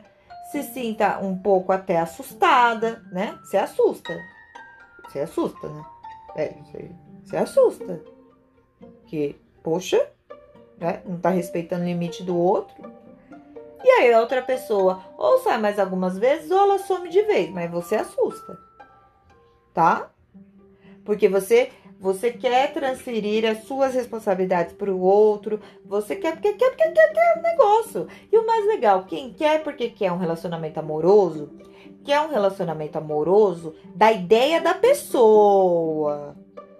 se 0.51 0.63
sinta 0.63 1.19
um 1.19 1.37
pouco 1.37 1.71
até 1.71 1.97
assustada, 1.97 3.01
né? 3.11 3.37
Você 3.43 3.57
assusta. 3.57 4.17
Você 5.07 5.19
assusta, 5.19 5.69
né? 5.69 5.85
É, 6.35 6.53
você 7.23 7.37
assusta. 7.37 8.01
Que, 9.05 9.39
poxa, 9.63 10.09
né? 10.77 11.01
não 11.05 11.19
tá 11.19 11.29
respeitando 11.29 11.83
o 11.83 11.87
limite 11.87 12.23
do 12.23 12.37
outro. 12.37 12.75
E 13.83 13.89
aí 13.89 14.13
a 14.13 14.19
outra 14.19 14.41
pessoa 14.41 15.03
ou 15.17 15.39
sai 15.39 15.57
mais 15.57 15.79
algumas 15.79 16.17
vezes 16.17 16.51
ou 16.51 16.57
ela 16.57 16.79
some 16.79 17.09
de 17.09 17.21
vez, 17.23 17.49
mas 17.49 17.71
você 17.71 17.95
assusta. 17.95 18.57
Tá? 19.73 20.11
Porque 21.03 21.27
você 21.27 21.71
você 22.01 22.31
quer 22.31 22.73
transferir 22.73 23.47
as 23.47 23.59
suas 23.65 23.93
responsabilidades 23.93 24.73
para 24.73 24.91
o 24.91 24.99
outro, 24.99 25.61
você 25.85 26.15
quer 26.15 26.31
porque 26.31 26.53
quer 26.53 26.71
porque 26.71 26.89
quer, 26.89 27.13
quer 27.13 27.37
um 27.37 27.41
negócio. 27.43 28.07
E 28.31 28.37
o 28.39 28.47
mais 28.47 28.65
legal, 28.65 29.05
quem 29.05 29.31
quer 29.31 29.61
porque 29.63 29.87
quer 29.87 30.11
um 30.11 30.17
relacionamento 30.17 30.79
amoroso, 30.79 31.51
quer 32.03 32.19
um 32.21 32.29
relacionamento 32.29 32.97
amoroso 32.97 33.75
da 33.93 34.11
ideia 34.11 34.59
da 34.59 34.73
pessoa. 34.73 36.35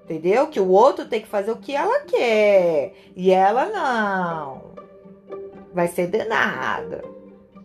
Entendeu? 0.05 0.47
Que 0.47 0.59
o 0.59 0.69
outro 0.69 1.05
tem 1.05 1.21
que 1.21 1.27
fazer 1.27 1.51
o 1.51 1.57
que 1.57 1.75
ela 1.75 1.99
quer 2.05 2.95
e 3.15 3.29
ela 3.29 3.67
não. 3.67 4.71
Vai 5.71 5.87
ser 5.87 6.07
de 6.07 6.25
nada. 6.25 7.05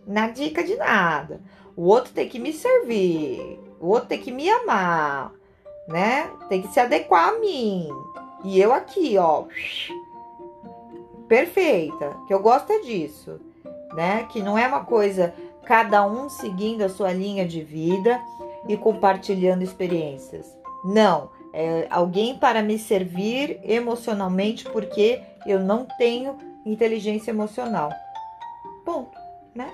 Na 0.05 0.27
dica 0.27 0.63
de 0.63 0.75
nada. 0.75 1.41
O 1.75 1.87
outro 1.87 2.13
tem 2.13 2.29
que 2.29 2.37
me 2.37 2.53
servir. 2.53 3.59
O 3.79 3.87
outro 3.87 4.09
tem 4.09 4.21
que 4.21 4.31
me 4.31 4.47
amar 4.47 5.36
né? 5.87 6.29
Tem 6.49 6.61
que 6.61 6.67
se 6.69 6.79
adequar 6.79 7.29
a 7.29 7.39
mim. 7.39 7.87
E 8.43 8.59
eu 8.59 8.73
aqui, 8.73 9.17
ó, 9.17 9.45
perfeita. 11.27 12.15
Que 12.27 12.33
eu 12.33 12.39
gosto 12.39 12.71
é 12.71 12.79
disso, 12.79 13.39
né? 13.93 14.27
Que 14.29 14.41
não 14.41 14.57
é 14.57 14.67
uma 14.67 14.83
coisa 14.83 15.33
cada 15.65 16.05
um 16.05 16.29
seguindo 16.29 16.81
a 16.81 16.89
sua 16.89 17.11
linha 17.11 17.45
de 17.45 17.61
vida 17.61 18.19
e 18.67 18.77
compartilhando 18.77 19.63
experiências. 19.63 20.55
Não, 20.85 21.29
é 21.53 21.87
alguém 21.89 22.37
para 22.37 22.61
me 22.61 22.77
servir 22.77 23.59
emocionalmente 23.63 24.63
porque 24.65 25.21
eu 25.45 25.59
não 25.59 25.85
tenho 25.97 26.37
inteligência 26.65 27.31
emocional. 27.31 27.91
Ponto, 28.85 29.17
né? 29.55 29.69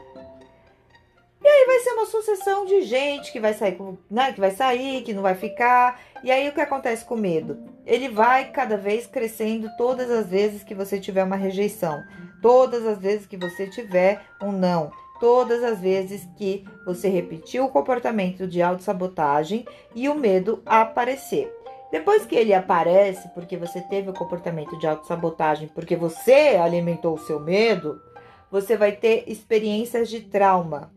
Vai 1.66 1.80
ser 1.80 1.92
uma 1.92 2.06
sucessão 2.06 2.66
de 2.66 2.82
gente 2.82 3.32
que 3.32 3.40
vai 3.40 3.54
sair, 3.54 3.78
né, 4.10 4.32
que 4.32 4.40
vai 4.40 4.52
sair, 4.52 5.02
que 5.02 5.14
não 5.14 5.22
vai 5.22 5.36
ficar. 5.36 6.00
E 6.24 6.32
aí 6.32 6.48
o 6.48 6.54
que 6.54 6.62
acontece 6.62 7.04
com 7.04 7.16
o 7.16 7.18
medo? 7.18 7.58
Ele 7.86 8.10
vai 8.10 8.52
cada 8.52 8.78
vez 8.78 9.08
crescendo 9.08 9.70
todas 9.78 10.10
as 10.10 10.28
vezes 10.28 10.64
que 10.64 10.76
você 10.76 11.00
tiver 11.00 11.24
uma 11.24 11.36
rejeição, 11.36 12.02
todas 12.42 12.86
as 12.86 12.98
vezes 12.98 13.26
que 13.26 13.38
você 13.38 13.68
tiver 13.68 14.22
um 14.42 14.52
não, 14.52 14.92
todas 15.20 15.64
as 15.64 15.80
vezes 15.80 16.28
que 16.38 16.66
você 16.86 17.10
repetiu 17.10 17.66
o 17.66 17.70
comportamento 17.70 18.48
de 18.48 18.62
autossabotagem 18.62 19.66
e 19.96 20.08
o 20.08 20.16
medo 20.16 20.62
aparecer. 20.66 21.52
Depois 21.92 22.26
que 22.26 22.36
ele 22.36 22.54
aparece, 22.54 23.28
porque 23.30 23.56
você 23.56 23.80
teve 23.82 24.10
o 24.10 24.14
comportamento 24.14 24.78
de 24.80 24.88
autossabotagem, 24.88 25.68
porque 25.68 25.96
você 25.96 26.58
alimentou 26.62 27.14
o 27.14 27.20
seu 27.20 27.40
medo, 27.40 28.02
você 28.50 28.76
vai 28.76 28.94
ter 28.94 29.26
experiências 29.28 30.10
de 30.10 30.22
trauma. 30.22 30.92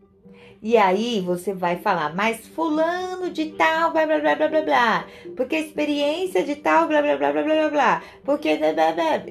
E 0.61 0.75
aí 0.75 1.21
você 1.21 1.53
vai 1.53 1.77
falar, 1.77 2.15
mas 2.15 2.47
fulano 2.47 3.29
de 3.29 3.51
tal, 3.51 3.91
blá 3.91 4.05
blá 4.05 4.19
blá 4.19 4.35
blá 4.35 4.47
blá 4.47 4.61
blá. 4.61 5.05
Porque 5.35 5.55
a 5.55 5.59
experiência 5.59 6.43
de 6.43 6.55
tal, 6.55 6.87
blá 6.87 7.01
blá 7.01 7.17
blá 7.17 7.31
blá 7.31 7.43
blá 7.43 7.69
blá. 7.69 8.03
Porque 8.23 8.55
blá 8.57 8.73
blá 8.73 8.91
blá. 8.91 9.23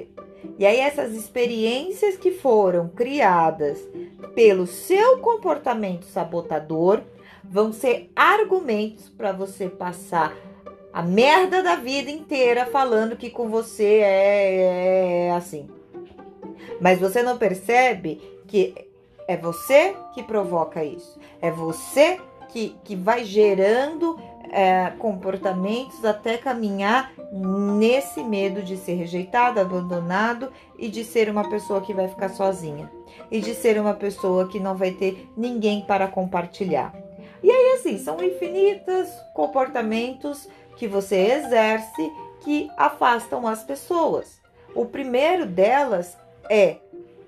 E 0.58 0.64
aí 0.64 0.78
essas 0.78 1.12
experiências 1.12 2.16
que 2.16 2.30
foram 2.30 2.88
criadas 2.88 3.86
pelo 4.34 4.66
seu 4.66 5.18
comportamento 5.18 6.04
sabotador 6.04 7.02
vão 7.42 7.72
ser 7.72 8.10
argumentos 8.14 9.08
para 9.08 9.32
você 9.32 9.68
passar 9.68 10.34
a 10.92 11.02
merda 11.02 11.62
da 11.62 11.76
vida 11.76 12.10
inteira 12.10 12.66
falando 12.66 13.16
que 13.16 13.28
com 13.28 13.48
você 13.48 14.00
é, 14.02 15.26
é 15.26 15.30
assim. 15.32 15.68
Mas 16.80 16.98
você 16.98 17.22
não 17.22 17.36
percebe 17.36 18.20
que 18.46 18.85
é 19.28 19.36
você 19.36 19.96
que 20.14 20.22
provoca 20.22 20.84
isso. 20.84 21.18
É 21.40 21.50
você 21.50 22.20
que, 22.48 22.76
que 22.84 22.94
vai 22.94 23.24
gerando 23.24 24.18
é, 24.50 24.92
comportamentos 24.98 26.04
até 26.04 26.36
caminhar 26.36 27.12
nesse 27.32 28.22
medo 28.22 28.62
de 28.62 28.76
ser 28.76 28.94
rejeitado, 28.94 29.60
abandonado 29.60 30.52
e 30.78 30.88
de 30.88 31.04
ser 31.04 31.28
uma 31.28 31.48
pessoa 31.48 31.80
que 31.80 31.92
vai 31.92 32.08
ficar 32.08 32.30
sozinha. 32.30 32.90
E 33.30 33.40
de 33.40 33.54
ser 33.54 33.80
uma 33.80 33.94
pessoa 33.94 34.48
que 34.48 34.60
não 34.60 34.76
vai 34.76 34.92
ter 34.92 35.28
ninguém 35.36 35.82
para 35.82 36.06
compartilhar. 36.06 36.94
E 37.42 37.50
aí, 37.50 37.74
assim, 37.74 37.98
são 37.98 38.22
infinitos 38.22 39.08
comportamentos 39.34 40.48
que 40.76 40.86
você 40.86 41.16
exerce 41.16 42.12
que 42.40 42.70
afastam 42.76 43.46
as 43.46 43.64
pessoas. 43.64 44.40
O 44.74 44.84
primeiro 44.84 45.46
delas 45.46 46.16
é 46.48 46.76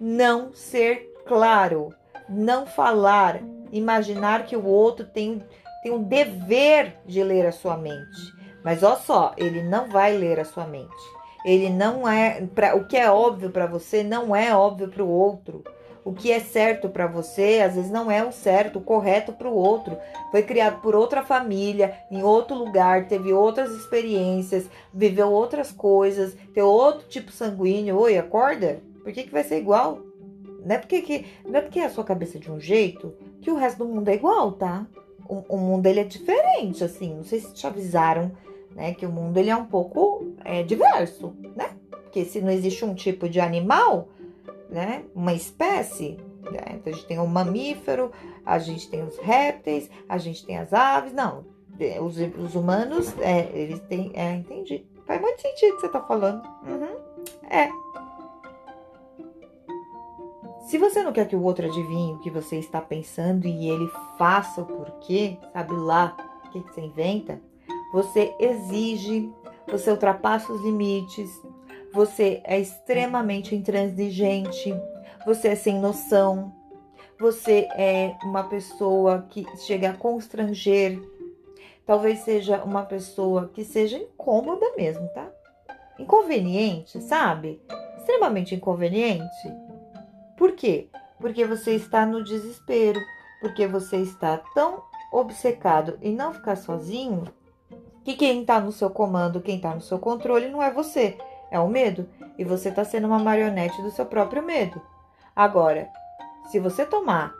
não 0.00 0.52
ser 0.52 1.12
claro, 1.28 1.94
não 2.28 2.66
falar, 2.66 3.40
imaginar 3.70 4.46
que 4.46 4.56
o 4.56 4.64
outro 4.64 5.04
tem, 5.06 5.44
tem 5.82 5.92
um 5.92 6.02
dever 6.02 6.96
de 7.06 7.22
ler 7.22 7.46
a 7.46 7.52
sua 7.52 7.76
mente. 7.76 8.36
Mas 8.64 8.82
olha 8.82 8.96
só, 8.96 9.34
ele 9.36 9.62
não 9.62 9.88
vai 9.88 10.16
ler 10.16 10.40
a 10.40 10.44
sua 10.44 10.66
mente. 10.66 10.88
Ele 11.44 11.70
não 11.70 12.08
é. 12.08 12.44
Pra, 12.54 12.74
o 12.74 12.86
que 12.86 12.96
é 12.96 13.10
óbvio 13.10 13.50
para 13.50 13.66
você 13.66 14.02
não 14.02 14.34
é 14.34 14.54
óbvio 14.54 14.88
para 14.88 15.04
o 15.04 15.08
outro. 15.08 15.62
O 16.04 16.12
que 16.12 16.32
é 16.32 16.40
certo 16.40 16.88
para 16.88 17.06
você, 17.06 17.60
às 17.62 17.74
vezes 17.74 17.90
não 17.90 18.10
é 18.10 18.24
o 18.24 18.32
certo, 18.32 18.78
o 18.78 18.82
correto 18.82 19.32
para 19.32 19.48
o 19.48 19.54
outro. 19.54 19.96
Foi 20.30 20.42
criado 20.42 20.80
por 20.80 20.96
outra 20.96 21.22
família, 21.22 21.94
em 22.10 22.22
outro 22.22 22.56
lugar, 22.56 23.06
teve 23.08 23.32
outras 23.32 23.70
experiências, 23.72 24.66
viveu 24.92 25.30
outras 25.30 25.70
coisas, 25.70 26.34
tem 26.54 26.62
outro 26.62 27.06
tipo 27.08 27.30
sanguíneo. 27.30 27.98
Oi, 27.98 28.16
acorda? 28.16 28.80
Por 29.04 29.12
que, 29.12 29.24
que 29.24 29.32
vai 29.32 29.44
ser 29.44 29.58
igual? 29.58 30.07
Não 30.64 30.74
é 30.74 30.78
porque, 30.78 31.02
que, 31.02 31.26
não 31.44 31.58
é 31.58 31.62
porque 31.62 31.80
a 31.80 31.90
sua 31.90 32.04
cabeça 32.04 32.38
é 32.38 32.40
de 32.40 32.50
um 32.50 32.60
jeito 32.60 33.14
que 33.40 33.50
o 33.50 33.56
resto 33.56 33.78
do 33.78 33.86
mundo 33.86 34.08
é 34.08 34.14
igual, 34.14 34.52
tá? 34.52 34.86
O, 35.28 35.44
o 35.48 35.56
mundo 35.56 35.86
ele 35.86 36.00
é 36.00 36.04
diferente, 36.04 36.82
assim. 36.82 37.14
Não 37.14 37.24
sei 37.24 37.40
se 37.40 37.52
te 37.52 37.66
avisaram, 37.66 38.32
né? 38.74 38.94
Que 38.94 39.06
o 39.06 39.10
mundo 39.10 39.36
ele 39.36 39.50
é 39.50 39.56
um 39.56 39.66
pouco 39.66 40.26
é, 40.44 40.62
diverso, 40.62 41.34
né? 41.54 41.70
Porque 41.90 42.24
se 42.24 42.40
não 42.40 42.50
existe 42.50 42.84
um 42.84 42.94
tipo 42.94 43.28
de 43.28 43.40
animal, 43.40 44.08
né? 44.70 45.04
Uma 45.14 45.32
espécie, 45.32 46.18
né? 46.50 46.74
Então 46.74 46.92
a 46.92 46.96
gente 46.96 47.06
tem 47.06 47.18
o 47.18 47.26
mamífero, 47.26 48.10
a 48.44 48.58
gente 48.58 48.88
tem 48.88 49.02
os 49.02 49.18
répteis, 49.18 49.90
a 50.08 50.18
gente 50.18 50.44
tem 50.44 50.56
as 50.56 50.72
aves. 50.72 51.12
Não, 51.12 51.44
é, 51.78 52.00
os, 52.00 52.16
os 52.16 52.54
humanos, 52.54 53.14
é, 53.20 53.48
eles 53.52 53.80
têm. 53.80 54.10
É, 54.14 54.34
entendi. 54.34 54.84
Faz 55.06 55.20
muito 55.20 55.40
sentido 55.40 55.72
o 55.72 55.74
que 55.76 55.80
você 55.82 55.88
tá 55.88 56.00
falando. 56.02 56.42
Uhum. 56.66 56.96
É. 57.48 57.68
Se 60.68 60.76
você 60.76 61.02
não 61.02 61.14
quer 61.14 61.26
que 61.26 61.34
o 61.34 61.42
outro 61.42 61.64
adivinhe 61.64 62.12
o 62.12 62.18
que 62.18 62.28
você 62.28 62.58
está 62.58 62.78
pensando 62.78 63.46
e 63.46 63.70
ele 63.70 63.90
faça 64.18 64.60
o 64.60 64.66
porquê, 64.66 65.38
sabe 65.50 65.72
lá 65.72 66.14
o 66.44 66.50
que, 66.50 66.60
você 66.60 66.82
inventa, 66.82 67.40
você 67.90 68.34
exige, 68.38 69.32
você 69.66 69.90
ultrapassa 69.90 70.52
os 70.52 70.62
limites, 70.62 71.30
você 71.90 72.42
é 72.44 72.60
extremamente 72.60 73.54
intransigente, 73.54 74.78
você 75.24 75.48
é 75.48 75.54
sem 75.54 75.80
noção, 75.80 76.54
você 77.18 77.66
é 77.74 78.14
uma 78.22 78.44
pessoa 78.44 79.26
que 79.30 79.46
chega 79.56 79.88
a 79.88 79.96
constranger, 79.96 81.00
talvez 81.86 82.18
seja 82.18 82.62
uma 82.62 82.82
pessoa 82.82 83.50
que 83.54 83.64
seja 83.64 83.96
incômoda 83.96 84.66
mesmo, 84.76 85.08
tá? 85.14 85.32
Inconveniente, 85.98 87.00
sabe? 87.00 87.58
Extremamente 87.96 88.54
inconveniente. 88.54 89.67
Por 90.38 90.52
quê? 90.52 90.88
Porque 91.20 91.44
você 91.44 91.74
está 91.74 92.06
no 92.06 92.22
desespero, 92.22 93.00
porque 93.40 93.66
você 93.66 93.96
está 93.96 94.38
tão 94.54 94.84
obcecado 95.12 95.98
em 96.00 96.14
não 96.14 96.32
ficar 96.32 96.56
sozinho 96.56 97.24
que 98.04 98.14
quem 98.14 98.42
está 98.42 98.60
no 98.60 98.72
seu 98.72 98.88
comando, 98.88 99.40
quem 99.40 99.56
está 99.56 99.74
no 99.74 99.80
seu 99.80 99.98
controle 99.98 100.48
não 100.48 100.62
é 100.62 100.70
você, 100.70 101.18
é 101.50 101.58
o 101.58 101.68
medo. 101.68 102.08
E 102.38 102.44
você 102.44 102.68
está 102.68 102.84
sendo 102.84 103.08
uma 103.08 103.18
marionete 103.18 103.82
do 103.82 103.90
seu 103.90 104.06
próprio 104.06 104.42
medo. 104.42 104.80
Agora, 105.34 105.90
se 106.50 106.60
você 106.60 106.86
tomar 106.86 107.34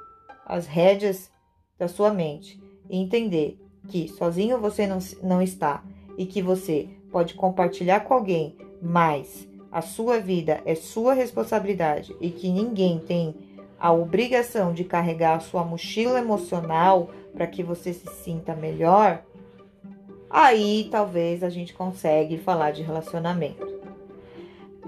as 0.44 0.66
rédeas 0.66 1.30
da 1.78 1.86
sua 1.86 2.12
mente 2.12 2.60
e 2.90 2.98
entender 2.98 3.58
que 3.88 4.08
sozinho 4.08 4.58
você 4.58 4.86
não, 4.86 4.98
não 5.22 5.40
está 5.40 5.82
e 6.16 6.26
que 6.26 6.42
você 6.42 6.90
pode 7.12 7.34
compartilhar 7.34 8.00
com 8.00 8.14
alguém, 8.14 8.56
mas 8.82 9.48
a 9.70 9.82
sua 9.82 10.18
vida 10.18 10.60
é 10.64 10.74
sua 10.74 11.12
responsabilidade 11.12 12.16
e 12.20 12.30
que 12.30 12.48
ninguém 12.48 12.98
tem 12.98 13.34
a 13.78 13.92
obrigação 13.92 14.72
de 14.72 14.84
carregar 14.84 15.36
a 15.36 15.40
sua 15.40 15.62
mochila 15.62 16.18
emocional 16.18 17.10
para 17.34 17.46
que 17.46 17.62
você 17.62 17.92
se 17.92 18.08
sinta 18.22 18.54
melhor, 18.54 19.22
aí 20.28 20.88
talvez 20.90 21.44
a 21.44 21.48
gente 21.48 21.72
consegue 21.72 22.38
falar 22.38 22.72
de 22.72 22.82
relacionamento. 22.82 23.78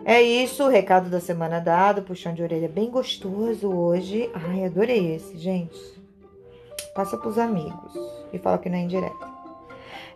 É 0.04 0.20
isso, 0.20 0.66
recado 0.66 1.10
da 1.10 1.20
semana 1.20 1.60
dado, 1.60 2.02
puxão 2.02 2.32
de 2.32 2.42
orelha 2.42 2.68
bem 2.68 2.90
gostoso 2.90 3.70
hoje. 3.70 4.30
Ai, 4.34 4.64
adorei 4.64 5.14
esse, 5.14 5.36
gente. 5.36 5.78
Passa 6.94 7.18
pros 7.18 7.38
amigos 7.38 7.92
e 8.32 8.38
fala 8.38 8.58
que 8.58 8.70
não 8.70 8.78
é 8.78 8.80
indireta. 8.80 9.30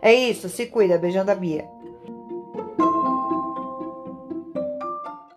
É 0.01 0.13
isso, 0.13 0.49
se 0.49 0.65
cuida, 0.65 0.97
beijão 0.97 1.23
da 1.23 1.35
Bia. 1.35 1.74